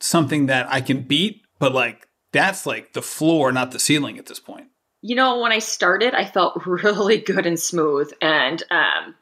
[0.00, 4.26] something that I can beat, but like, that's like the floor, not the ceiling at
[4.26, 4.66] this point.
[5.00, 8.12] You know, when I started, I felt really good and smooth.
[8.20, 9.14] And um,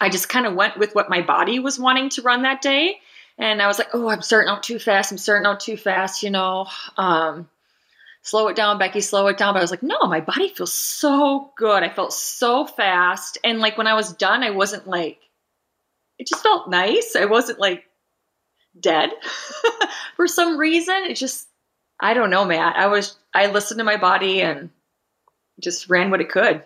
[0.00, 2.96] I just kind of went with what my body was wanting to run that day
[3.42, 5.10] and I was like, oh, I'm starting out too fast.
[5.10, 6.68] I'm starting out too fast, you know.
[6.96, 7.48] Um,
[8.22, 9.54] slow it down, Becky, slow it down.
[9.54, 11.82] But I was like, no, my body feels so good.
[11.82, 13.38] I felt so fast.
[13.42, 15.18] And like when I was done, I wasn't like,
[16.20, 17.16] it just felt nice.
[17.16, 17.82] I wasn't like
[18.78, 19.10] dead
[20.16, 20.94] for some reason.
[21.08, 21.48] It just,
[21.98, 22.76] I don't know, Matt.
[22.76, 24.70] I was, I listened to my body and
[25.60, 26.62] just ran what it could.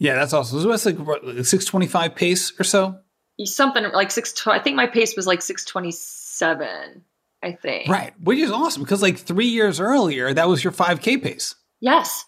[0.00, 0.60] Yeah, that's awesome.
[0.60, 2.98] So it's like what, 625 pace or so?
[3.46, 4.46] Something like six.
[4.46, 7.04] I think my pace was like six twenty seven.
[7.42, 7.88] I think.
[7.88, 11.54] Right, which is awesome because like three years earlier, that was your five k pace.
[11.80, 12.26] Yes,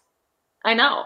[0.64, 1.04] I know,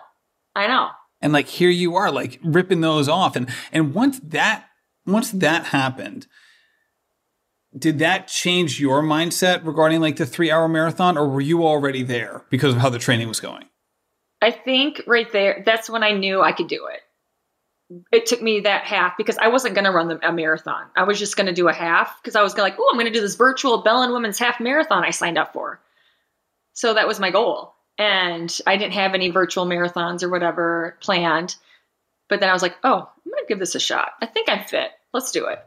[0.55, 0.89] I know.
[1.21, 4.67] And like here you are, like ripping those off, and and once that
[5.07, 6.27] once that happened,
[7.77, 12.03] did that change your mindset regarding like the three hour marathon, or were you already
[12.03, 13.65] there because of how the training was going?
[14.41, 17.01] I think right there, that's when I knew I could do it.
[18.11, 20.87] It took me that half because I wasn't going to run the, a marathon.
[20.97, 23.07] I was just going to do a half because I was like, oh, I'm going
[23.07, 25.81] to do this virtual Bellin Women's Half Marathon I signed up for.
[26.73, 27.75] So that was my goal.
[27.99, 31.57] And I didn't have any virtual marathons or whatever planned.
[32.29, 34.11] But then I was like, oh, I'm going to give this a shot.
[34.21, 34.91] I think I'm fit.
[35.15, 35.65] Let's do it.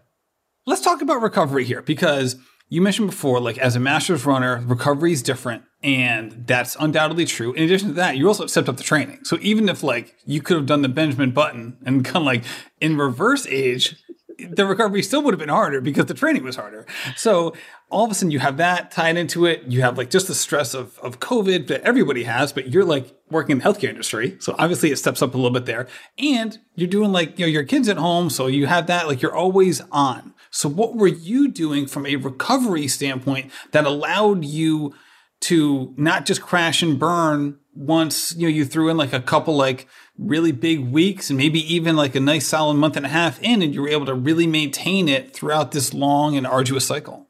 [0.65, 2.35] Let's talk about recovery here because
[2.69, 5.63] you mentioned before, like as a master's runner, recovery is different.
[5.81, 7.53] And that's undoubtedly true.
[7.53, 9.19] In addition to that, you also stepped up the training.
[9.23, 12.43] So even if like you could have done the Benjamin Button and kind of like
[12.79, 13.95] in reverse age,
[14.37, 16.85] the recovery still would have been harder because the training was harder.
[17.17, 17.53] So
[17.89, 19.63] all of a sudden you have that tied into it.
[19.63, 23.13] You have like just the stress of, of COVID that everybody has, but you're like
[23.29, 24.37] working in the healthcare industry.
[24.39, 25.87] So obviously it steps up a little bit there.
[26.17, 28.29] And you're doing like, you know, your kids at home.
[28.29, 30.33] So you have that, like you're always on.
[30.51, 34.93] So what were you doing from a recovery standpoint that allowed you
[35.41, 39.55] to not just crash and burn once, you know, you threw in like a couple
[39.55, 43.41] like really big weeks and maybe even like a nice solid month and a half
[43.41, 47.27] in and you were able to really maintain it throughout this long and arduous cycle?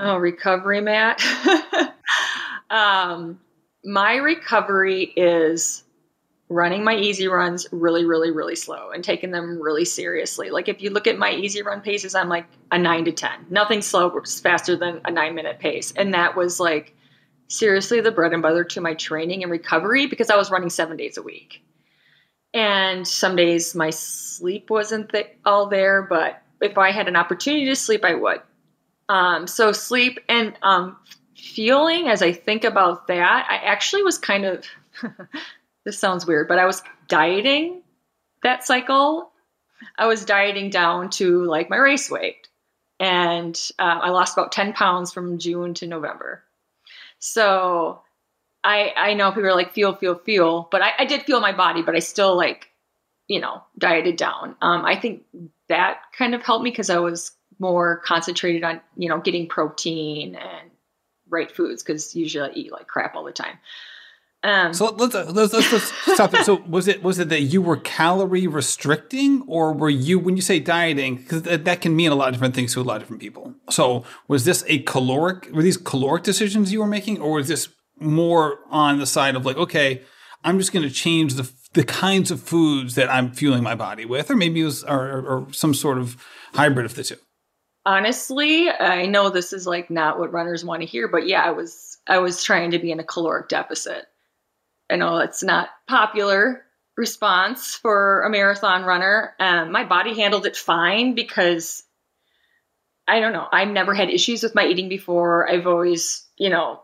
[0.00, 1.22] Oh, recovery, Matt.
[2.70, 3.38] um,
[3.84, 5.81] my recovery is
[6.52, 10.50] running my easy runs really, really, really slow and taking them really seriously.
[10.50, 13.46] Like if you look at my easy run paces, I'm like a nine to 10.
[13.50, 15.92] Nothing slow, faster than a nine minute pace.
[15.92, 16.94] And that was like
[17.48, 20.96] seriously the bread and butter to my training and recovery because I was running seven
[20.96, 21.62] days a week.
[22.54, 27.66] And some days my sleep wasn't th- all there, but if I had an opportunity
[27.66, 28.40] to sleep, I would.
[29.08, 30.96] Um, so sleep and um,
[31.36, 34.64] feeling, as I think about that, I actually was kind of,
[35.84, 37.82] this sounds weird, but I was dieting
[38.42, 39.30] that cycle.
[39.98, 42.48] I was dieting down to like my race weight.
[43.00, 46.44] And uh, I lost about 10 pounds from June to November.
[47.18, 48.02] So
[48.62, 51.52] I I know people are like feel, feel, feel, but I, I did feel my
[51.52, 52.68] body, but I still like,
[53.26, 54.54] you know, dieted down.
[54.60, 55.24] Um, I think
[55.68, 60.34] that kind of helped me because I was more concentrated on you know getting protein
[60.34, 60.70] and
[61.28, 63.58] right foods because usually I eat like crap all the time.
[64.44, 66.42] Um, so let's, let's let's, let's stop there.
[66.42, 70.42] So was it was it that you were calorie restricting, or were you when you
[70.42, 71.16] say dieting?
[71.16, 73.22] Because that, that can mean a lot of different things to a lot of different
[73.22, 73.54] people.
[73.70, 75.48] So was this a caloric?
[75.52, 77.68] Were these caloric decisions you were making, or was this
[78.00, 80.02] more on the side of like, okay,
[80.42, 84.04] I'm just going to change the the kinds of foods that I'm fueling my body
[84.04, 86.16] with, or maybe it was or, or some sort of
[86.52, 87.16] hybrid of the two
[87.84, 91.50] honestly i know this is like not what runners want to hear but yeah i
[91.50, 94.06] was i was trying to be in a caloric deficit
[94.90, 96.64] i know it's not popular
[96.96, 99.34] response for a marathon runner.
[99.40, 101.82] Um, my body handled it fine because
[103.08, 105.50] i don't know i've never had issues with my eating before.
[105.50, 106.80] I've always you know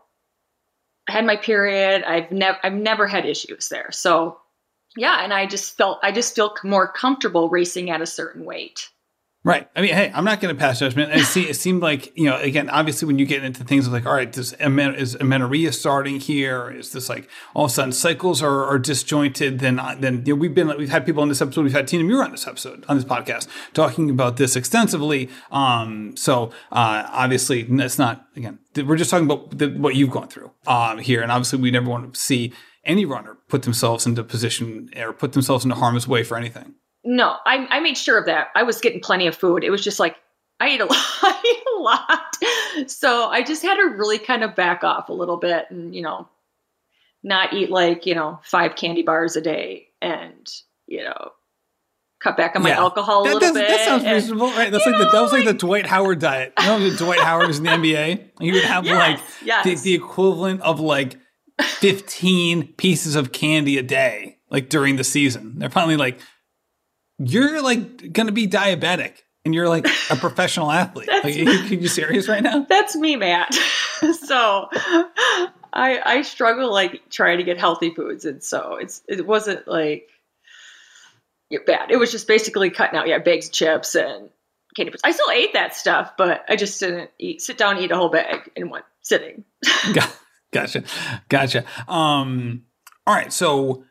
[1.07, 2.03] had my period.
[2.03, 3.91] I've never i've never had issues there.
[3.91, 4.39] So
[4.95, 8.89] yeah and i just felt i just feel more comfortable racing at a certain weight
[9.49, 9.67] Right.
[9.75, 11.11] I mean, hey, I'm not going to pass judgment.
[11.11, 14.05] It, see, it seemed like, you know, again, obviously when you get into things like,
[14.05, 16.69] all right, amen- is amenorrhea starting here?
[16.69, 19.57] Is this like all of a sudden cycles are, are disjointed?
[19.57, 21.63] Then, then you know, we've been, we've had people on this episode.
[21.63, 25.31] We've had Tina Muir on this episode, on this podcast, talking about this extensively.
[25.51, 30.27] Um, so, uh, obviously it's not, again, we're just talking about the, what you've gone
[30.27, 31.23] through, um, here.
[31.23, 32.53] And obviously we never want to see
[32.85, 36.75] any runner put themselves into position or put themselves into harm's way for anything.
[37.03, 38.49] No, I, I made sure of that.
[38.55, 39.63] I was getting plenty of food.
[39.63, 40.17] It was just like
[40.59, 40.97] I ate a lot.
[40.97, 42.89] I ate a lot.
[42.89, 46.01] So I just had to really kind of back off a little bit and, you
[46.01, 46.27] know,
[47.23, 50.49] not eat like, you know, five candy bars a day and,
[50.87, 51.31] you know,
[52.19, 52.79] cut back on my yeah.
[52.79, 53.67] alcohol a that, little bit.
[53.67, 54.71] That sounds and, reasonable, right?
[54.71, 56.53] That's like know, the, that was like, like, the Dwight Howard diet.
[56.59, 58.29] You know, Dwight Howard is in the NBA.
[58.39, 59.63] He would have yes, like yes.
[59.63, 61.17] The, the equivalent of like
[61.61, 65.59] 15 pieces of candy a day, like during the season.
[65.59, 66.19] They're finally like,
[67.19, 69.13] you're like going to be diabetic
[69.45, 71.07] and you're like a professional athlete.
[71.07, 72.65] like, are, you, are you serious right now?
[72.67, 73.53] That's me, Matt.
[74.25, 74.69] so
[75.73, 80.09] I I struggle like trying to get healthy foods, and so it's it wasn't like
[81.65, 81.91] bad.
[81.91, 84.29] It was just basically cutting out yeah bags, of chips, and
[84.75, 85.01] candy bars.
[85.03, 88.09] I still ate that stuff, but I just didn't eat sit down eat a whole
[88.09, 89.43] bag in one sitting.
[90.51, 90.83] gotcha,
[91.27, 91.65] gotcha.
[91.87, 92.63] Um,
[93.05, 93.83] all right, so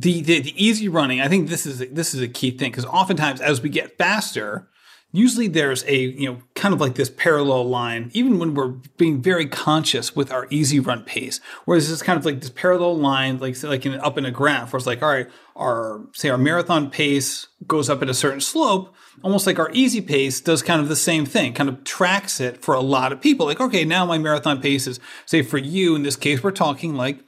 [0.00, 2.84] the, the, the easy running, I think this is this is a key thing because
[2.84, 4.68] oftentimes as we get faster,
[5.12, 9.22] usually there's a you know kind of like this parallel line even when we're being
[9.22, 13.38] very conscious with our easy run pace whereas it's kind of like this parallel line
[13.38, 16.36] like like in, up in a graph where it's like all right our say our
[16.36, 20.80] marathon pace goes up at a certain slope almost like our easy pace does kind
[20.80, 23.46] of the same thing kind of tracks it for a lot of people.
[23.46, 26.94] Like okay now my marathon pace is say for you in this case we're talking
[26.94, 27.20] like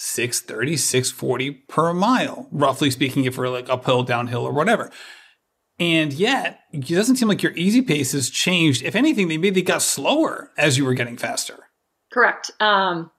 [0.00, 4.90] 630 640 per mile roughly speaking if we're like uphill downhill or whatever
[5.78, 8.82] and yet, it doesn't seem like your easy pace has changed.
[8.82, 11.56] If anything, they maybe got slower as you were getting faster.
[12.12, 12.50] Correct.
[12.58, 13.10] Um,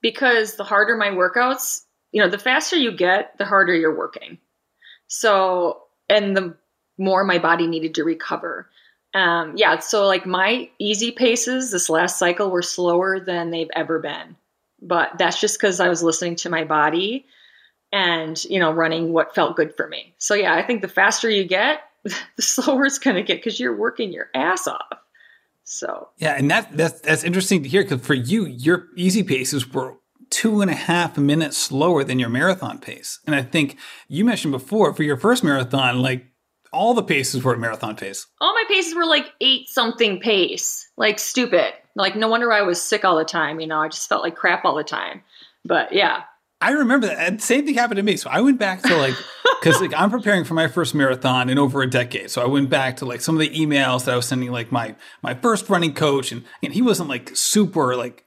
[0.00, 1.80] because the harder my workouts,
[2.12, 4.38] you know, the faster you get, the harder you're working.
[5.08, 6.56] So, and the
[6.98, 8.68] more my body needed to recover.
[9.14, 13.98] Um, yeah, so like my easy paces this last cycle were slower than they've ever
[13.98, 14.36] been.
[14.82, 17.26] But that's just because I was listening to my body
[17.92, 20.14] and you know running what felt good for me.
[20.18, 23.60] So yeah i think the faster you get the slower it's going to get because
[23.60, 24.98] you're working your ass off.
[25.64, 26.08] So.
[26.16, 29.96] Yeah and that that's that's interesting to hear because for you your easy paces were
[30.30, 33.20] two and a half minutes slower than your marathon pace.
[33.26, 36.26] And i think you mentioned before for your first marathon like
[36.72, 38.26] all the paces were at marathon pace.
[38.40, 42.82] All my paces were like eight something pace like stupid like no wonder i was
[42.82, 45.22] sick all the time you know i just felt like crap all the time
[45.64, 46.22] but yeah
[46.62, 47.18] I remember that.
[47.18, 48.16] And Same thing happened to me.
[48.16, 49.16] So I went back to like,
[49.60, 52.30] because like I'm preparing for my first marathon in over a decade.
[52.30, 54.70] So I went back to like some of the emails that I was sending like
[54.70, 58.24] my my first running coach, and and he wasn't like super like,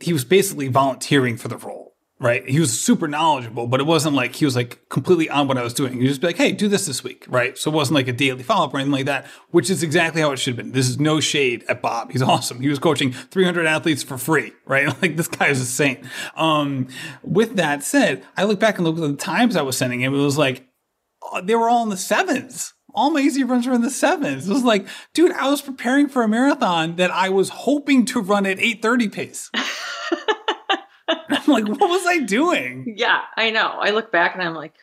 [0.00, 1.85] he was basically volunteering for the role
[2.18, 2.48] right?
[2.48, 5.62] He was super knowledgeable, but it wasn't like he was like completely on what I
[5.62, 6.00] was doing.
[6.00, 7.58] He just be like, hey, do this this week, right?
[7.58, 10.22] So it wasn't like a daily follow up or anything like that, which is exactly
[10.22, 10.72] how it should have been.
[10.72, 12.12] This is no shade at Bob.
[12.12, 12.60] He's awesome.
[12.60, 14.86] He was coaching 300 athletes for free, right?
[15.02, 16.00] Like this guy is a saint.
[16.36, 16.88] Um,
[17.22, 20.14] with that said, I look back and look at the times I was sending him.
[20.14, 20.66] It was like,
[21.32, 24.48] uh, they were all in the sevens all my easy runs were in the sevens.
[24.48, 28.22] It was like, dude, I was preparing for a marathon that I was hoping to
[28.22, 29.50] run at 830 pace.
[31.08, 32.94] I'm like, what was I doing?
[32.96, 33.68] Yeah, I know.
[33.68, 34.74] I look back and I'm like,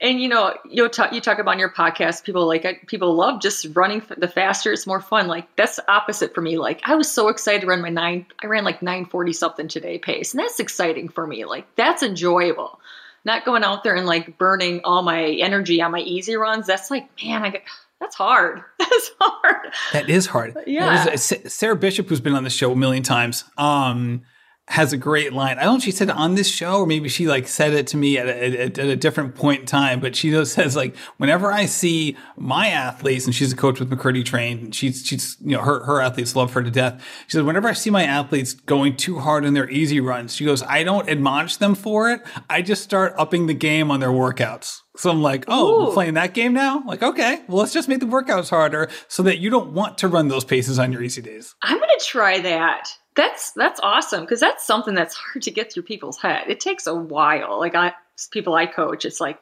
[0.00, 3.40] and you know, you talk you talk about on your podcast, people like people love
[3.40, 4.72] just running the faster.
[4.72, 5.28] It's more fun.
[5.28, 6.58] Like that's opposite for me.
[6.58, 8.26] Like I was so excited to run my nine.
[8.42, 11.44] I ran like nine forty something today pace, and that's exciting for me.
[11.44, 12.80] Like that's enjoyable.
[13.24, 16.66] Not going out there and like burning all my energy on my easy runs.
[16.66, 17.62] That's like, man, I get
[18.00, 18.64] that's hard.
[18.80, 19.72] That's hard.
[19.92, 20.56] That is hard.
[20.66, 21.14] Yeah.
[21.14, 24.22] Sarah Bishop, who's been on the show a million times, um,
[24.68, 25.58] has a great line.
[25.58, 27.72] I don't know if she said it on this show or maybe she like said
[27.72, 30.76] it to me at a, at a different point in time, but she just says
[30.76, 35.04] like whenever I see my athletes, and she's a coach with McKirdy trained, and she's
[35.04, 37.04] she's you know her her athletes love her to death.
[37.26, 40.44] She says whenever I see my athletes going too hard in their easy runs, she
[40.44, 42.22] goes, I don't admonish them for it.
[42.48, 44.78] I just start upping the game on their workouts.
[44.96, 46.82] So I'm like, oh, we're playing that game now?
[46.86, 50.08] Like, okay, well, let's just make the workouts harder so that you don't want to
[50.08, 51.54] run those paces on your easy days.
[51.62, 52.88] I'm going to try that.
[53.14, 56.44] That's that's awesome because that's something that's hard to get through people's head.
[56.48, 57.58] It takes a while.
[57.58, 57.92] Like I
[58.30, 59.38] people I coach, it's like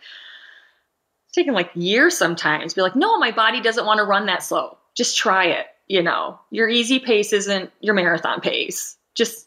[1.27, 2.75] it's taking like years sometimes.
[2.75, 4.77] Be like, no, my body doesn't want to run that slow.
[4.97, 5.67] Just try it.
[5.87, 8.97] You know, your easy pace isn't your marathon pace.
[9.15, 9.47] Just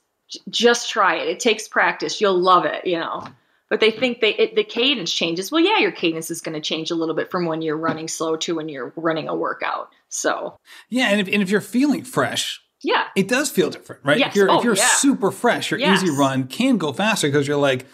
[0.49, 1.27] just try it.
[1.27, 2.19] It takes practice.
[2.21, 2.85] You'll love it.
[2.85, 3.27] You know.
[3.69, 5.51] But they think they it, the cadence changes.
[5.51, 8.07] Well, yeah, your cadence is going to change a little bit from when you're running
[8.07, 9.89] slow to when you're running a workout.
[10.09, 10.57] So
[10.89, 13.05] yeah, and if, and if you're feeling fresh, yeah.
[13.15, 14.19] It does feel different, right?
[14.19, 14.29] Yes.
[14.29, 14.87] If you're, oh, if you're yeah.
[14.87, 16.03] super fresh, your yes.
[16.03, 17.85] easy run can go faster because you're like,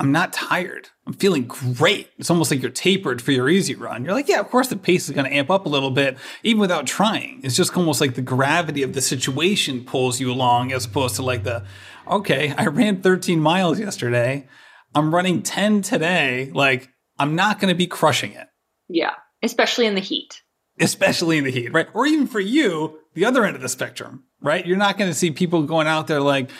[0.00, 0.88] I'm not tired.
[1.06, 2.08] I'm feeling great.
[2.16, 4.02] It's almost like you're tapered for your easy run.
[4.02, 6.16] You're like, yeah, of course the pace is going to amp up a little bit,
[6.42, 7.40] even without trying.
[7.44, 11.22] It's just almost like the gravity of the situation pulls you along as opposed to
[11.22, 11.66] like the,
[12.08, 14.48] okay, I ran 13 miles yesterday.
[14.94, 16.50] I'm running 10 today.
[16.54, 16.88] Like,
[17.18, 18.48] I'm not going to be crushing it.
[18.88, 19.16] Yeah.
[19.42, 20.40] Especially in the heat.
[20.80, 21.88] Especially in the heat, right?
[21.92, 24.64] Or even for you, the other end of the spectrum, right?
[24.66, 26.50] You're not going to see people going out there like,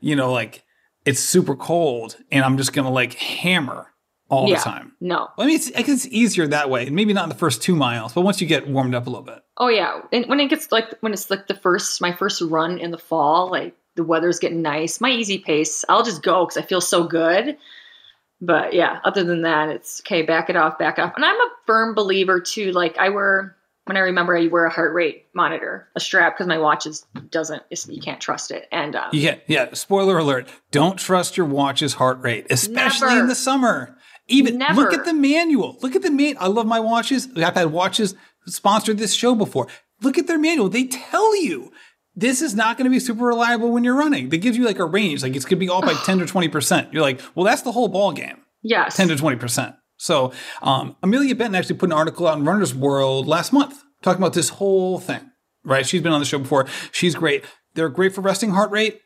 [0.00, 0.64] you know, like
[1.04, 3.88] it's super cold and I'm just going to like hammer
[4.28, 4.56] all yeah.
[4.56, 4.92] the time.
[5.00, 5.28] No.
[5.38, 6.90] I mean, it's, I guess it's easier that way.
[6.90, 9.24] Maybe not in the first two miles, but once you get warmed up a little
[9.24, 9.42] bit.
[9.56, 12.78] Oh yeah, and when it gets like when it's like the first my first run
[12.78, 16.56] in the fall, like the weather's getting nice, my easy pace, I'll just go because
[16.56, 17.56] I feel so good.
[18.40, 20.22] But yeah, other than that, it's okay.
[20.22, 21.14] Back it off, back off.
[21.16, 22.70] And I'm a firm believer too.
[22.70, 23.56] Like I wear
[23.88, 27.06] when I remember I wear a heart rate monitor, a strap, because my watch is
[27.30, 28.68] doesn't you can't trust it.
[28.70, 29.72] And um, yeah, yeah.
[29.74, 33.20] Spoiler alert: don't trust your watch's heart rate, especially Never.
[33.20, 33.96] in the summer.
[34.28, 34.82] Even Never.
[34.82, 35.78] look at the manual.
[35.80, 36.36] Look at the man.
[36.38, 37.28] I love my watches.
[37.36, 38.14] I've had watches
[38.46, 39.66] sponsored this show before.
[40.02, 40.68] Look at their manual.
[40.68, 41.72] They tell you
[42.14, 44.28] this is not going to be super reliable when you're running.
[44.28, 46.26] They give you like a range, like it's going to be off by ten to
[46.26, 46.92] twenty percent.
[46.92, 48.36] You're like, well, that's the whole ball game.
[48.62, 49.76] yes, Ten to twenty percent.
[49.98, 50.32] So
[50.62, 54.32] um, Amelia Benton actually put an article out in Runner's World last month talking about
[54.32, 55.30] this whole thing,
[55.64, 55.84] right?
[55.84, 56.66] She's been on the show before.
[56.92, 57.44] She's great.
[57.74, 59.00] They're great for resting heart rate,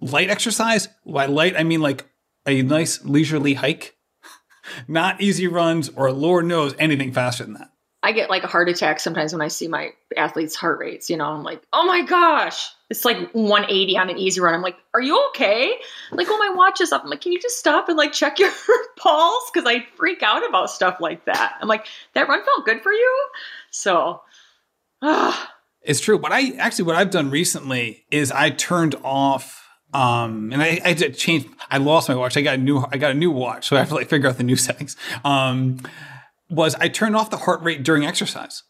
[0.00, 0.88] light exercise.
[1.06, 2.06] By light, I mean like
[2.46, 3.96] a nice leisurely hike,
[4.88, 7.70] not easy runs or Lord knows anything faster than that.
[8.02, 11.10] I get like a heart attack sometimes when I see my athletes' heart rates.
[11.10, 14.54] You know, I'm like, oh my gosh, it's like 180 on an easy run.
[14.54, 15.74] I'm like, are you okay?
[16.12, 17.02] Like, oh, my watch is up.
[17.02, 18.52] I'm like, can you just stop and like check your
[18.96, 19.50] pulse?
[19.52, 21.56] Because I freak out about stuff like that.
[21.60, 23.28] I'm like, that run felt good for you.
[23.70, 24.22] So,
[25.82, 26.18] it's true.
[26.18, 29.66] But I actually, what I've done recently is I turned off.
[29.92, 31.46] Um, and I, I had to change.
[31.70, 32.36] I lost my watch.
[32.36, 32.84] I got a new.
[32.92, 34.96] I got a new watch, so I have to like figure out the new settings.
[35.24, 35.78] Um,
[36.50, 38.62] was I turned off the heart rate during exercise.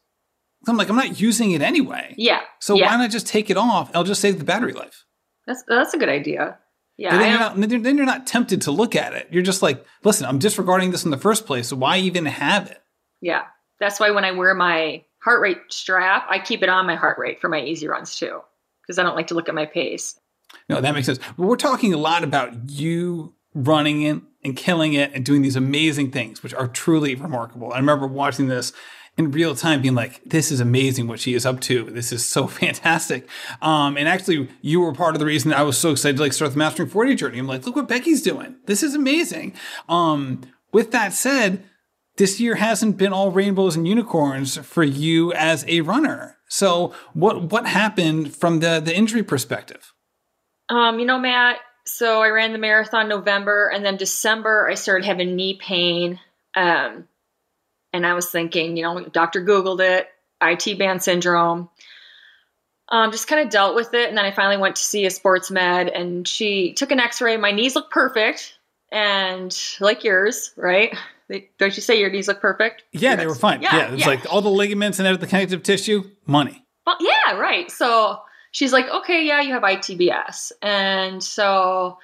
[0.67, 2.15] I'm like, I'm not using it anyway.
[2.17, 2.41] Yeah.
[2.59, 2.87] So yeah.
[2.87, 3.91] why not just take it off?
[3.95, 5.05] I'll just save the battery life.
[5.47, 6.59] That's that's a good idea.
[6.97, 7.17] Yeah.
[7.17, 9.29] Then you're, not, then you're not tempted to look at it.
[9.31, 11.69] You're just like, listen, I'm disregarding this in the first place.
[11.69, 12.83] So why even have it?
[13.21, 13.43] Yeah.
[13.79, 17.17] That's why when I wear my heart rate strap, I keep it on my heart
[17.19, 18.41] rate for my easy runs too,
[18.83, 20.19] because I don't like to look at my pace.
[20.69, 21.21] No, that makes sense.
[21.37, 25.57] But we're talking a lot about you running it and killing it and doing these
[25.57, 27.73] amazing things, which are truly remarkable.
[27.73, 28.73] I remember watching this
[29.17, 31.85] in real time being like, this is amazing what she is up to.
[31.85, 33.29] This is so fantastic.
[33.61, 36.33] Um, and actually, you were part of the reason I was so excited to like
[36.33, 37.39] start the Mastering 40 journey.
[37.39, 38.57] I'm like, look what Becky's doing.
[38.67, 39.55] This is amazing.
[39.89, 40.43] Um,
[40.73, 41.65] with that said,
[42.17, 46.37] this year hasn't been all rainbows and unicorns for you as a runner.
[46.49, 49.93] So what what happened from the the injury perspective?
[50.69, 51.59] Um, you know, Matt,
[51.89, 56.21] so I ran the marathon November and then December I started having knee pain.
[56.55, 57.09] Um,
[57.93, 60.09] and I was thinking, you know, doctor Googled it,
[60.43, 61.71] IT band syndrome.
[62.91, 64.09] Um, just kind of dealt with it.
[64.09, 67.21] And then I finally went to see a sports med and she took an x
[67.21, 67.37] ray.
[67.37, 68.59] My knees look perfect.
[68.91, 70.97] And like yours, right?
[71.29, 72.85] They, don't you say your knees look perfect?
[72.93, 73.61] Yeah, they were fine.
[73.61, 74.07] Yeah, yeah it's yeah.
[74.07, 76.65] like all the ligaments and the connective tissue, money.
[76.87, 77.71] Well, yeah, right.
[77.71, 78.21] So
[78.53, 80.53] she's like, okay, yeah, you have ITBS.
[80.63, 81.99] And so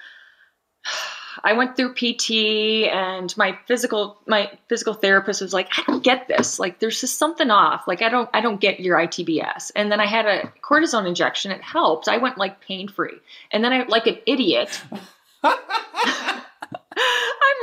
[1.43, 6.27] I went through PT and my physical my physical therapist was like, I don't get
[6.27, 6.59] this.
[6.59, 7.87] Like there's just something off.
[7.87, 9.71] Like I don't I don't get your ITBS.
[9.75, 11.51] And then I had a cortisone injection.
[11.51, 12.07] It helped.
[12.07, 13.19] I went like pain free.
[13.51, 14.81] And then I like an idiot.
[15.43, 16.41] I'm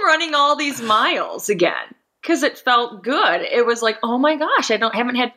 [0.04, 3.40] running all these miles again because it felt good.
[3.40, 5.32] It was like, oh my gosh, I don't haven't had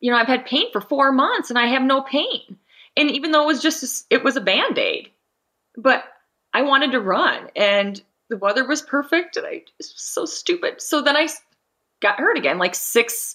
[0.00, 2.58] you know, I've had pain for four months and I have no pain.
[2.96, 5.10] And even though it was just, it was a band aid,
[5.76, 6.04] but
[6.52, 10.80] I wanted to run and the weather was perfect and I was so stupid.
[10.80, 11.28] So then I
[12.00, 13.34] got hurt again, like six,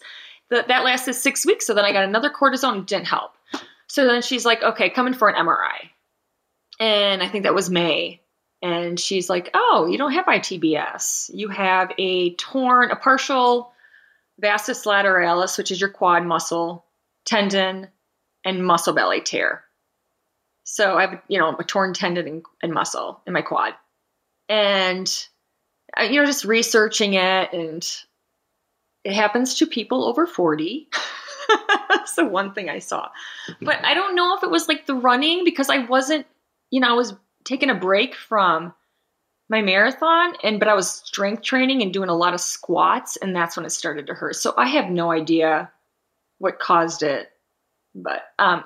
[0.49, 1.66] that, that lasted six weeks.
[1.66, 3.32] So then I got another cortisone, didn't help.
[3.88, 5.89] So then she's like, okay, come in for an MRI.
[6.80, 8.22] And I think that was May.
[8.62, 11.32] And she's like, oh, you don't have ITBS.
[11.34, 13.72] You have a torn, a partial
[14.39, 16.86] vastus lateralis, which is your quad muscle,
[17.26, 17.88] tendon,
[18.48, 19.64] and muscle belly tear.
[20.64, 23.74] So I have, you know, a torn tendon and, and muscle in my quad.
[24.50, 25.08] And,
[26.00, 27.86] uh, you know, just researching it, and
[29.04, 30.88] it happens to people over 40.
[31.89, 33.10] That's the one thing I saw.
[33.62, 36.26] But I don't know if it was like the running because I wasn't,
[36.72, 38.74] you know, I was taking a break from
[39.50, 43.34] my marathon and but I was strength training and doing a lot of squats and
[43.34, 44.36] that's when it started to hurt.
[44.36, 45.72] So I have no idea
[46.39, 47.32] what caused it.
[48.04, 48.64] But um,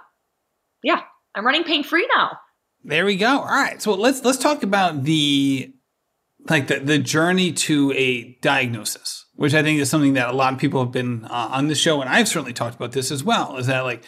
[0.84, 1.02] yeah,
[1.36, 2.38] I'm running pain free now.
[2.84, 3.40] There we go.
[3.40, 5.74] All right, so let's let's talk about the
[6.50, 10.54] like the the journey to a diagnosis, which I think is something that a lot
[10.54, 13.24] of people have been uh, on the show, and I've certainly talked about this as
[13.24, 13.58] well.
[13.58, 14.04] Is that like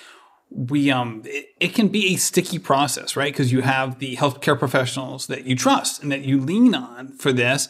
[0.49, 3.31] we um it, it can be a sticky process, right?
[3.31, 7.31] Because you have the healthcare professionals that you trust and that you lean on for
[7.31, 7.69] this,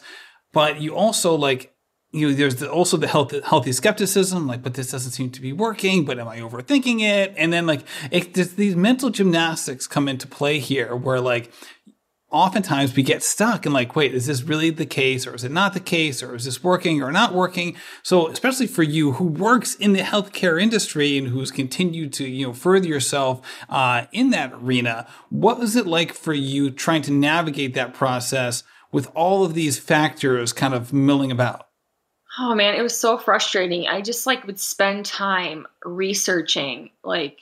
[0.52, 1.73] but you also like
[2.14, 5.40] you know, there's the, also the healthy, healthy skepticism, like, but this doesn't seem to
[5.40, 7.34] be working, but am I overthinking it?
[7.36, 7.80] And then like,
[8.12, 11.50] it, these mental gymnastics come into play here where like,
[12.30, 15.50] oftentimes we get stuck and like, wait, is this really the case or is it
[15.50, 17.76] not the case or is this working or not working?
[18.04, 22.46] So especially for you who works in the healthcare industry and who's continued to, you
[22.46, 27.12] know, further yourself uh, in that arena, what was it like for you trying to
[27.12, 28.62] navigate that process
[28.92, 31.66] with all of these factors kind of milling about?
[32.38, 33.86] Oh man, it was so frustrating.
[33.86, 37.40] I just like would spend time researching like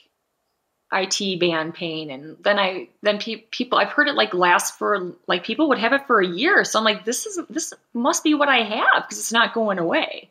[0.91, 5.13] IT band pain and then I then pe- people I've heard it like last for
[5.27, 6.63] like people would have it for a year.
[6.63, 9.79] So I'm like this is this must be what I have because it's not going
[9.79, 10.29] away.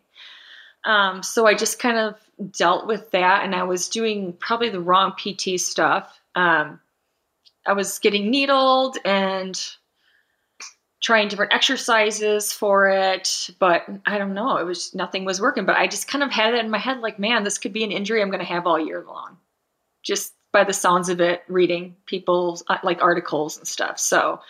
[0.84, 2.16] Um, so I just kind of
[2.52, 6.20] dealt with that and I was doing probably the wrong PT stuff.
[6.34, 6.80] Um,
[7.66, 9.60] I was getting needled and
[11.02, 14.56] trying different exercises for it, but I don't know.
[14.56, 15.66] It was nothing was working.
[15.66, 17.84] But I just kind of had it in my head like, man, this could be
[17.84, 19.36] an injury I'm going to have all year long.
[20.02, 23.98] Just by the sounds of it, reading people's uh, like articles and stuff.
[23.98, 24.40] So,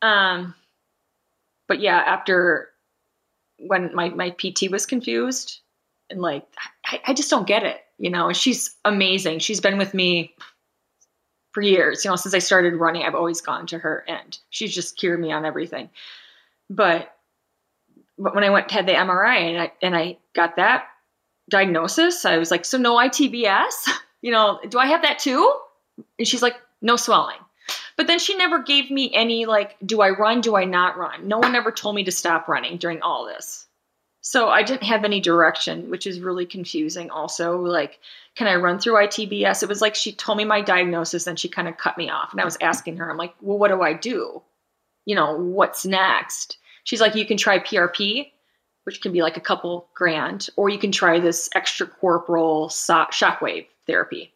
[0.00, 0.54] um,
[1.68, 2.70] but yeah, after
[3.58, 5.60] when my my PT was confused
[6.08, 6.46] and like
[6.86, 8.28] I, I just don't get it, you know.
[8.28, 9.40] And she's amazing.
[9.40, 10.34] She's been with me
[11.56, 12.04] for years.
[12.04, 15.18] You know, since I started running, I've always gone to her, and she's just cured
[15.18, 15.88] me on everything.
[16.68, 17.10] But
[18.18, 20.84] but when I went had the MRI and I and I got that
[21.48, 23.88] diagnosis, I was like, so no ITBS?
[24.22, 25.54] You know, do I have that too?
[26.18, 27.36] And she's like, no swelling.
[27.96, 30.40] But then she never gave me any like, do I run?
[30.40, 31.28] Do I not run?
[31.28, 33.65] No one ever told me to stop running during all this.
[34.28, 37.10] So I didn't have any direction, which is really confusing.
[37.10, 38.00] Also, like,
[38.34, 39.62] can I run through ITBS?
[39.62, 42.32] It was like she told me my diagnosis and she kind of cut me off.
[42.32, 44.42] And I was asking her, I'm like, well, what do I do?
[45.04, 46.58] You know, what's next?
[46.82, 48.32] She's like, you can try PRP,
[48.82, 53.66] which can be like a couple grand, or you can try this extracorporeal so- shockwave
[53.86, 54.32] therapy.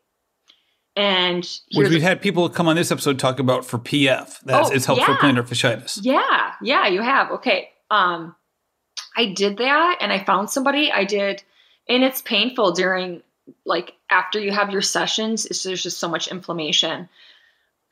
[0.95, 4.39] And which we've had people come on this episode talk about for PF.
[4.43, 5.07] That's oh, it's helped yeah.
[5.07, 5.99] for plantar fasciitis.
[6.03, 7.33] Yeah, yeah, you have.
[7.33, 7.71] Okay.
[7.91, 8.37] Um,
[9.17, 10.91] I did that and I found somebody.
[10.93, 11.43] I did,
[11.89, 13.23] and it's painful during
[13.65, 15.45] like after you have your sessions.
[15.65, 17.09] there's just so much inflammation.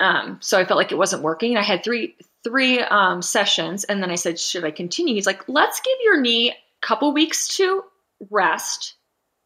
[0.01, 1.57] Um, so I felt like it wasn't working.
[1.57, 5.49] I had three three um, sessions, and then I said, "Should I continue?" He's like,
[5.49, 7.85] "Let's give your knee a couple weeks to
[8.31, 8.95] rest,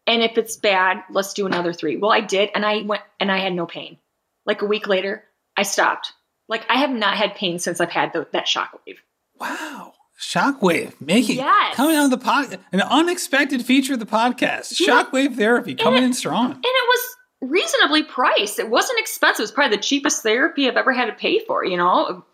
[0.07, 1.97] and if it's bad, let's do another three.
[1.97, 3.97] Well, I did, and I went, and I had no pain.
[4.45, 5.25] Like a week later,
[5.57, 6.12] I stopped.
[6.49, 8.99] Like I have not had pain since I've had the, that shockwave.
[9.41, 9.95] Wow.
[10.23, 11.75] Shockwave making yes.
[11.75, 14.79] coming on the pod an unexpected feature of the podcast.
[14.79, 15.03] Yeah.
[15.03, 16.53] Shockwave therapy coming it, in strong.
[16.53, 17.16] And it was
[17.51, 18.61] reasonably priced.
[18.61, 19.41] It wasn't expensive.
[19.41, 22.25] It was probably the cheapest therapy I've ever had to pay for, you know?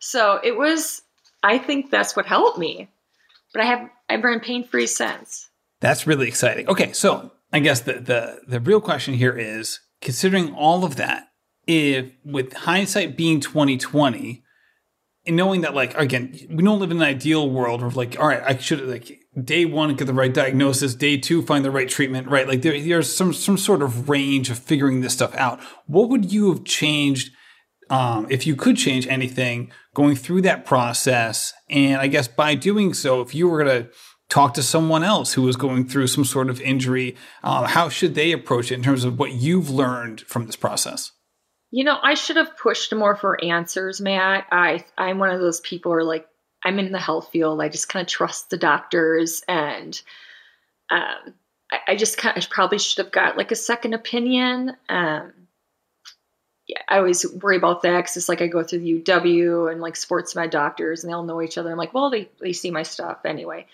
[0.00, 1.00] So it was
[1.42, 2.90] I think that's what helped me.
[3.52, 5.48] But I have I've been pain free since.
[5.80, 6.68] That's really exciting.
[6.68, 11.28] Okay, so I guess the the the real question here is considering all of that,
[11.66, 14.43] if with hindsight being 2020,
[15.26, 18.28] and knowing that like again we don't live in an ideal world where like all
[18.28, 21.88] right i should like day one get the right diagnosis day two find the right
[21.88, 22.46] treatment right?
[22.46, 25.60] Like there, there's some some sort of range of figuring this stuff out.
[25.86, 27.32] What would you have changed
[27.90, 31.52] um, if you could change anything going through that process?
[31.68, 33.90] And i guess by doing so if you were going to
[34.30, 38.14] talk to someone else who was going through some sort of injury um, how should
[38.14, 41.12] they approach it in terms of what you've learned from this process
[41.74, 44.46] you know, I should have pushed more for answers, Matt.
[44.52, 46.28] I I'm one of those people who are like,
[46.64, 47.60] I'm in the health field.
[47.60, 50.00] I just kind of trust the doctors, and
[50.88, 51.34] um,
[51.72, 54.76] I, I, just kind of probably should have got like a second opinion.
[54.88, 55.32] Um,
[56.68, 59.80] yeah, I always worry about that because it's like I go through the UW and
[59.80, 61.72] like sports med doctors, and they all know each other.
[61.72, 63.66] I'm like, well, they they see my stuff anyway.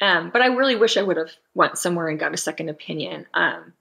[0.00, 3.26] Um, but I really wish I would have went somewhere and got a second opinion.
[3.34, 3.72] Um,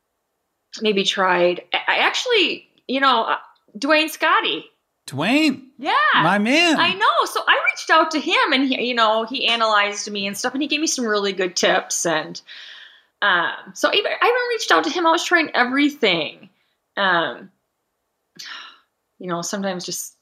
[0.81, 1.61] maybe tried.
[1.71, 3.37] I actually you know, uh,
[3.77, 4.63] Duane Scotti.
[5.05, 5.71] Duane.
[5.77, 5.93] Yeah.
[6.15, 6.79] My man.
[6.79, 7.25] I know.
[7.25, 10.53] So I reached out to him and he, you know, he analyzed me and stuff
[10.53, 12.05] and he gave me some really good tips.
[12.05, 12.41] And
[13.21, 15.05] um, so I even, I even reached out to him.
[15.05, 16.49] I was trying everything.
[16.95, 17.51] Um,
[19.19, 20.15] you know, sometimes just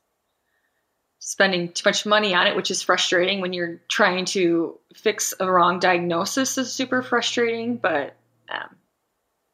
[1.20, 5.50] spending too much money on it, which is frustrating when you're trying to fix a
[5.50, 8.16] wrong diagnosis is super frustrating, but
[8.50, 8.76] um,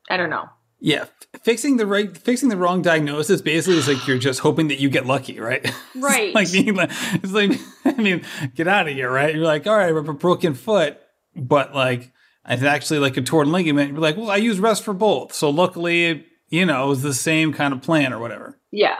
[0.09, 0.49] I don't know.
[0.79, 1.05] Yeah,
[1.43, 4.89] fixing the right, fixing the wrong diagnosis basically is like you're just hoping that you
[4.89, 5.67] get lucky, right?
[5.95, 6.27] Right.
[6.27, 8.23] it's like being like, it's like, I mean,
[8.53, 9.33] get out of here, right?
[9.33, 10.99] You're like, all right, I have a broken foot,
[11.35, 12.11] but like,
[12.47, 13.91] it's actually like a torn ligament.
[13.91, 17.13] You're like, well, I use rest for both, so luckily, you know, it was the
[17.15, 18.59] same kind of plan or whatever.
[18.71, 18.99] Yeah.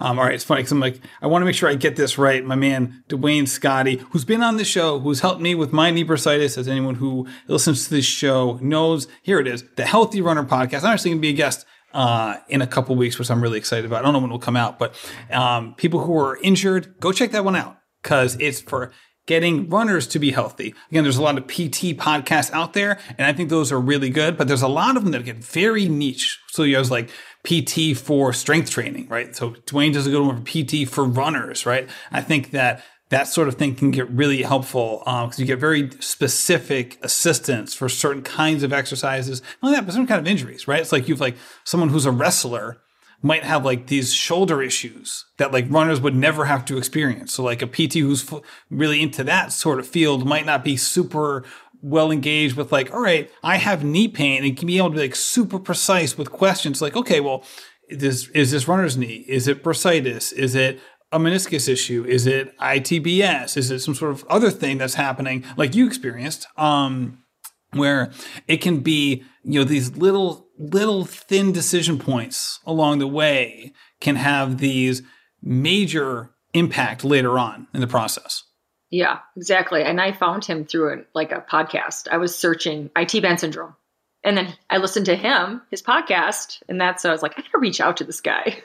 [0.00, 1.94] Um, all right, it's funny because I'm like, I want to make sure I get
[1.94, 2.42] this right.
[2.44, 6.04] My man, Duane Scotti, who's been on the show, who's helped me with my knee
[6.04, 10.44] bursitis, as anyone who listens to this show knows, here it is, the Healthy Runner
[10.44, 10.84] podcast.
[10.84, 13.58] I'm actually going to be a guest uh, in a couple weeks, which I'm really
[13.58, 14.00] excited about.
[14.00, 14.94] I don't know when it will come out, but
[15.30, 18.92] um, people who are injured, go check that one out because it's for
[19.26, 20.74] getting runners to be healthy.
[20.90, 24.10] Again, there's a lot of PT podcasts out there, and I think those are really
[24.10, 26.40] good, but there's a lot of them that get very niche.
[26.48, 27.10] So you have like
[27.44, 29.34] PT for strength training, right?
[29.34, 31.88] So Duane does a good one for PT for runners, right?
[32.12, 35.58] I think that that sort of thing can get really helpful because um, you get
[35.58, 39.42] very specific assistance for certain kinds of exercises.
[39.62, 40.80] Not only that, but certain kind of injuries, right?
[40.80, 42.78] It's like you've like someone who's a wrestler
[43.22, 47.34] might have like these shoulder issues that like runners would never have to experience.
[47.34, 48.32] So like a PT who's
[48.70, 51.44] really into that sort of field might not be super
[51.82, 54.96] well engaged with like, all right, I have knee pain and can be able to
[54.96, 57.44] be like super precise with questions like, okay, well,
[57.88, 59.24] this is this runner's knee?
[59.26, 60.32] Is it bursitis?
[60.32, 60.80] Is it
[61.12, 62.04] a meniscus issue?
[62.06, 63.56] Is it ITBS?
[63.56, 66.46] Is it some sort of other thing that's happening like you experienced?
[66.56, 67.24] Um,
[67.72, 68.12] where
[68.48, 74.16] it can be, you know, these little, little thin decision points along the way can
[74.16, 75.02] have these
[75.42, 78.42] major impact later on in the process.
[78.90, 79.82] Yeah, exactly.
[79.82, 82.08] And I found him through like a podcast.
[82.10, 83.76] I was searching IT band syndrome.
[84.22, 87.58] And then I listened to him, his podcast, and that's I was like, I gotta
[87.58, 88.58] reach out to this guy.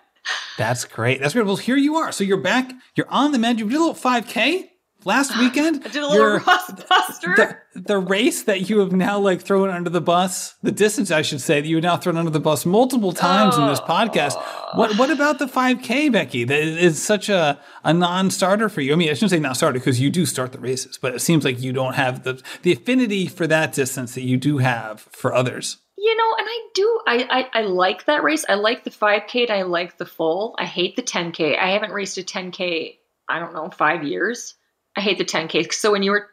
[0.58, 1.20] that's great.
[1.20, 1.46] That's great.
[1.46, 2.12] Well, here you are.
[2.12, 2.70] So you're back.
[2.94, 3.58] You're on the mend.
[3.58, 4.68] You did a little 5K
[5.08, 5.82] last weekend.
[5.84, 6.38] I did a little
[6.88, 7.34] buster.
[7.34, 11.22] The, the, race that you have now like thrown under the bus, the distance I
[11.22, 13.62] should say that you have now thrown under the bus multiple times oh.
[13.62, 13.86] in this oh.
[13.86, 14.40] podcast.
[14.76, 16.44] What what about the 5K, Becky?
[16.44, 18.92] That is such a, a non-starter for you.
[18.92, 21.44] I mean, I shouldn't say non-starter because you do start the races, but it seems
[21.44, 25.34] like you don't have the the affinity for that distance that you do have for
[25.34, 25.78] others.
[26.00, 27.00] You know, and I do.
[27.08, 28.44] I, I, I like that race.
[28.48, 30.54] I like the 5K and I like the full.
[30.56, 31.58] I hate the 10K.
[31.58, 32.98] I haven't raced a 10K.
[33.28, 34.54] I don't know, five years.
[34.96, 35.72] I hate the 10K.
[35.72, 36.28] So when you were,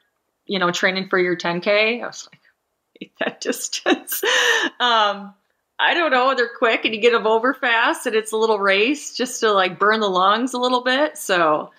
[0.45, 4.23] you know, training for your 10K, I was like, I hate that distance.
[4.79, 5.33] um,
[5.77, 6.33] I don't know.
[6.35, 9.51] They're quick and you get them over fast, and it's a little race just to
[9.51, 11.17] like burn the lungs a little bit.
[11.17, 11.71] So,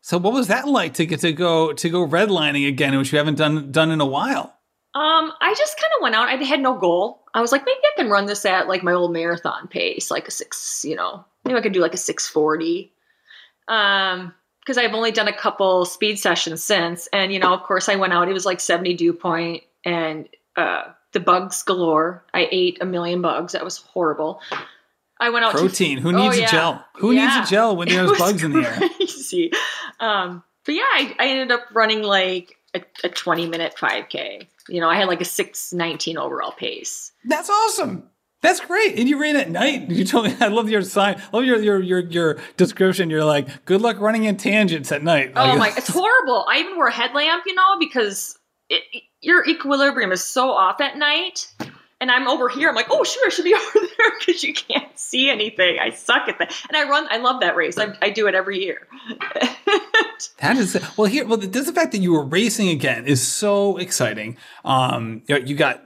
[0.00, 3.18] so what was that like to get to go to go redlining again, which you
[3.18, 4.52] haven't done done in a while?
[4.94, 6.28] Um, I just kind of went out.
[6.28, 7.22] I had no goal.
[7.34, 10.26] I was like, maybe I can run this at like my old marathon pace, like
[10.26, 10.84] a six.
[10.84, 12.92] You know, maybe I could do like a six forty.
[13.68, 14.34] Um,
[14.66, 17.06] because I've only done a couple speed sessions since.
[17.12, 20.28] And, you know, of course, I went out, it was like 70 dew point and
[20.56, 22.24] uh, the bugs galore.
[22.34, 23.52] I ate a million bugs.
[23.52, 24.40] That was horrible.
[25.20, 25.98] I went out protein.
[25.98, 26.46] To, Who needs oh, yeah.
[26.46, 26.84] a gel?
[26.96, 27.26] Who yeah.
[27.26, 28.88] needs a gel when there's bugs in the air?
[28.96, 29.52] Crazy.
[30.00, 34.48] Um, but yeah, I, I, ended up running like a, a 20 minute 5K.
[34.68, 37.12] You know, I had like a 619 overall pace.
[37.24, 38.10] That's awesome.
[38.42, 38.98] That's great.
[38.98, 39.90] And you ran at night.
[39.90, 41.20] You told me I love your sign.
[41.32, 43.10] I love your your your your description.
[43.10, 45.32] You're like, good luck running in tangents at night.
[45.36, 46.44] Oh like, my, it's horrible.
[46.48, 48.82] I even wore a headlamp, you know, because it,
[49.20, 51.52] your equilibrium is so off at night.
[51.98, 52.68] And I'm over here.
[52.68, 55.78] I'm like, oh, sure, I should be over there because you can't see anything.
[55.80, 56.54] I suck at that.
[56.68, 57.06] And I run.
[57.08, 57.78] I love that race.
[57.78, 58.86] I, I do it every year.
[60.40, 61.06] that is well.
[61.06, 64.36] Here, well, just the fact that you were racing again is so exciting.
[64.62, 65.85] Um, you got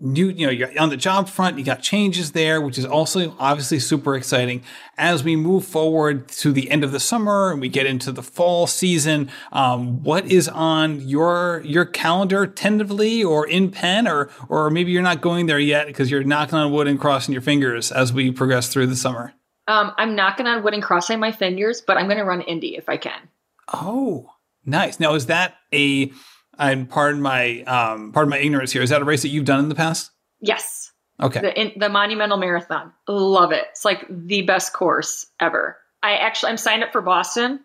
[0.00, 3.34] new, you know, you're on the job front, you got changes there, which is also
[3.38, 4.62] obviously super exciting.
[4.96, 8.22] As we move forward to the end of the summer and we get into the
[8.22, 14.70] fall season, um, what is on your your calendar tentatively or in pen, or or
[14.70, 17.90] maybe you're not going there yet because you're knocking on wood and crossing your fingers
[17.92, 19.34] as we progress through the summer.
[19.66, 22.76] Um, I'm knocking on wood and crossing my fingers, but I'm going to run Indy
[22.76, 23.28] if I can.
[23.72, 24.30] Oh,
[24.64, 24.98] nice.
[24.98, 26.10] Now, is that a
[26.58, 28.82] and pardon my um, pardon my ignorance here.
[28.82, 30.10] Is that a race that you've done in the past?
[30.40, 30.92] Yes.
[31.20, 31.40] Okay.
[31.40, 32.92] The, in, the Monumental Marathon.
[33.08, 33.66] Love it.
[33.70, 35.76] It's like the best course ever.
[36.02, 37.60] I actually I'm signed up for Boston,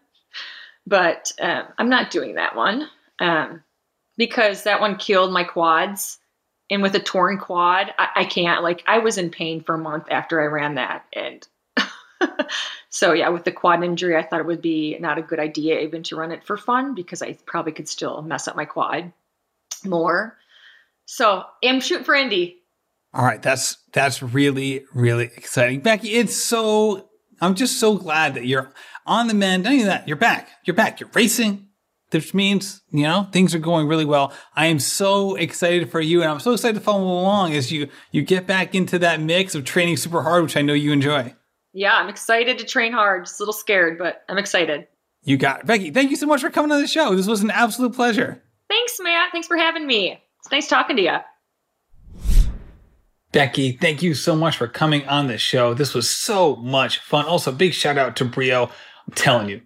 [0.88, 2.90] but um, I'm not doing that one
[3.20, 3.64] um,
[4.18, 6.20] because that one killed my quads.
[6.70, 8.64] And with a torn quad, I, I can't.
[8.64, 11.48] Like I was in pain for a month after I ran that, and
[12.94, 15.80] so yeah, with the quad injury, I thought it would be not a good idea
[15.80, 19.12] even to run it for fun because I probably could still mess up my quad
[19.84, 20.38] more.
[21.06, 22.58] So I'm shooting for Indy.
[23.12, 26.10] All right, that's that's really really exciting, Becky.
[26.10, 27.10] It's so
[27.42, 28.72] I'm just so glad that you're
[29.08, 29.64] on the mend.
[29.64, 30.50] Not even that, you're back.
[30.64, 31.00] You're back.
[31.00, 31.70] You're racing,
[32.12, 34.32] which means you know things are going really well.
[34.56, 37.90] I am so excited for you, and I'm so excited to follow along as you
[38.12, 41.34] you get back into that mix of training super hard, which I know you enjoy.
[41.74, 43.26] Yeah, I'm excited to train hard.
[43.26, 44.88] Just a little scared, but I'm excited.
[45.24, 45.66] You got it.
[45.66, 47.16] Becky, thank you so much for coming on the show.
[47.16, 48.44] This was an absolute pleasure.
[48.70, 49.32] Thanks, Matt.
[49.32, 50.22] Thanks for having me.
[50.40, 51.18] It's nice talking to you.
[53.32, 55.74] Becky, thank you so much for coming on the show.
[55.74, 57.26] This was so much fun.
[57.26, 58.70] Also, big shout out to Breo.
[59.08, 59.62] I'm telling you,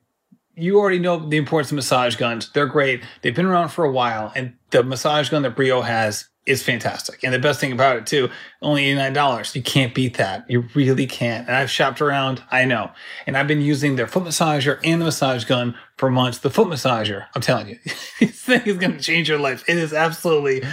[0.55, 2.49] you already know the importance of massage guns.
[2.53, 3.03] They're great.
[3.22, 7.24] They've been around for a while, and the massage gun that Breo has is fantastic.
[7.24, 8.30] And the best thing about it too,
[8.62, 9.54] only $89.
[9.54, 10.50] You can't beat that.
[10.50, 11.45] You really can't.
[11.48, 12.91] And I've shopped around, I know.
[13.26, 16.38] And I've been using their foot massager and the massage gun for months.
[16.39, 17.78] The foot massager, I'm telling you,
[18.20, 19.68] this thing is going to change your life.
[19.68, 20.64] It is absolutely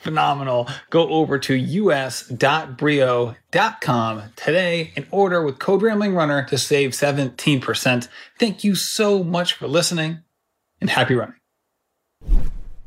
[0.00, 0.68] phenomenal.
[0.90, 2.22] Go over to us.breo.com
[4.36, 8.08] today and order with code Rambling Runner to save 17%.
[8.38, 10.18] Thank you so much for listening
[10.80, 11.36] and happy running.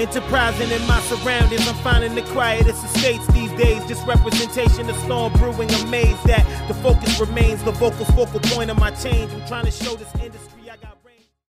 [0.00, 3.84] Enterprising in my surroundings, I'm finding the quietest estates these days.
[3.84, 8.78] Just representation of storm brewing, amazed that the focus remains the vocal focal point of
[8.78, 9.30] my change.
[9.30, 10.59] I'm trying to show this industry.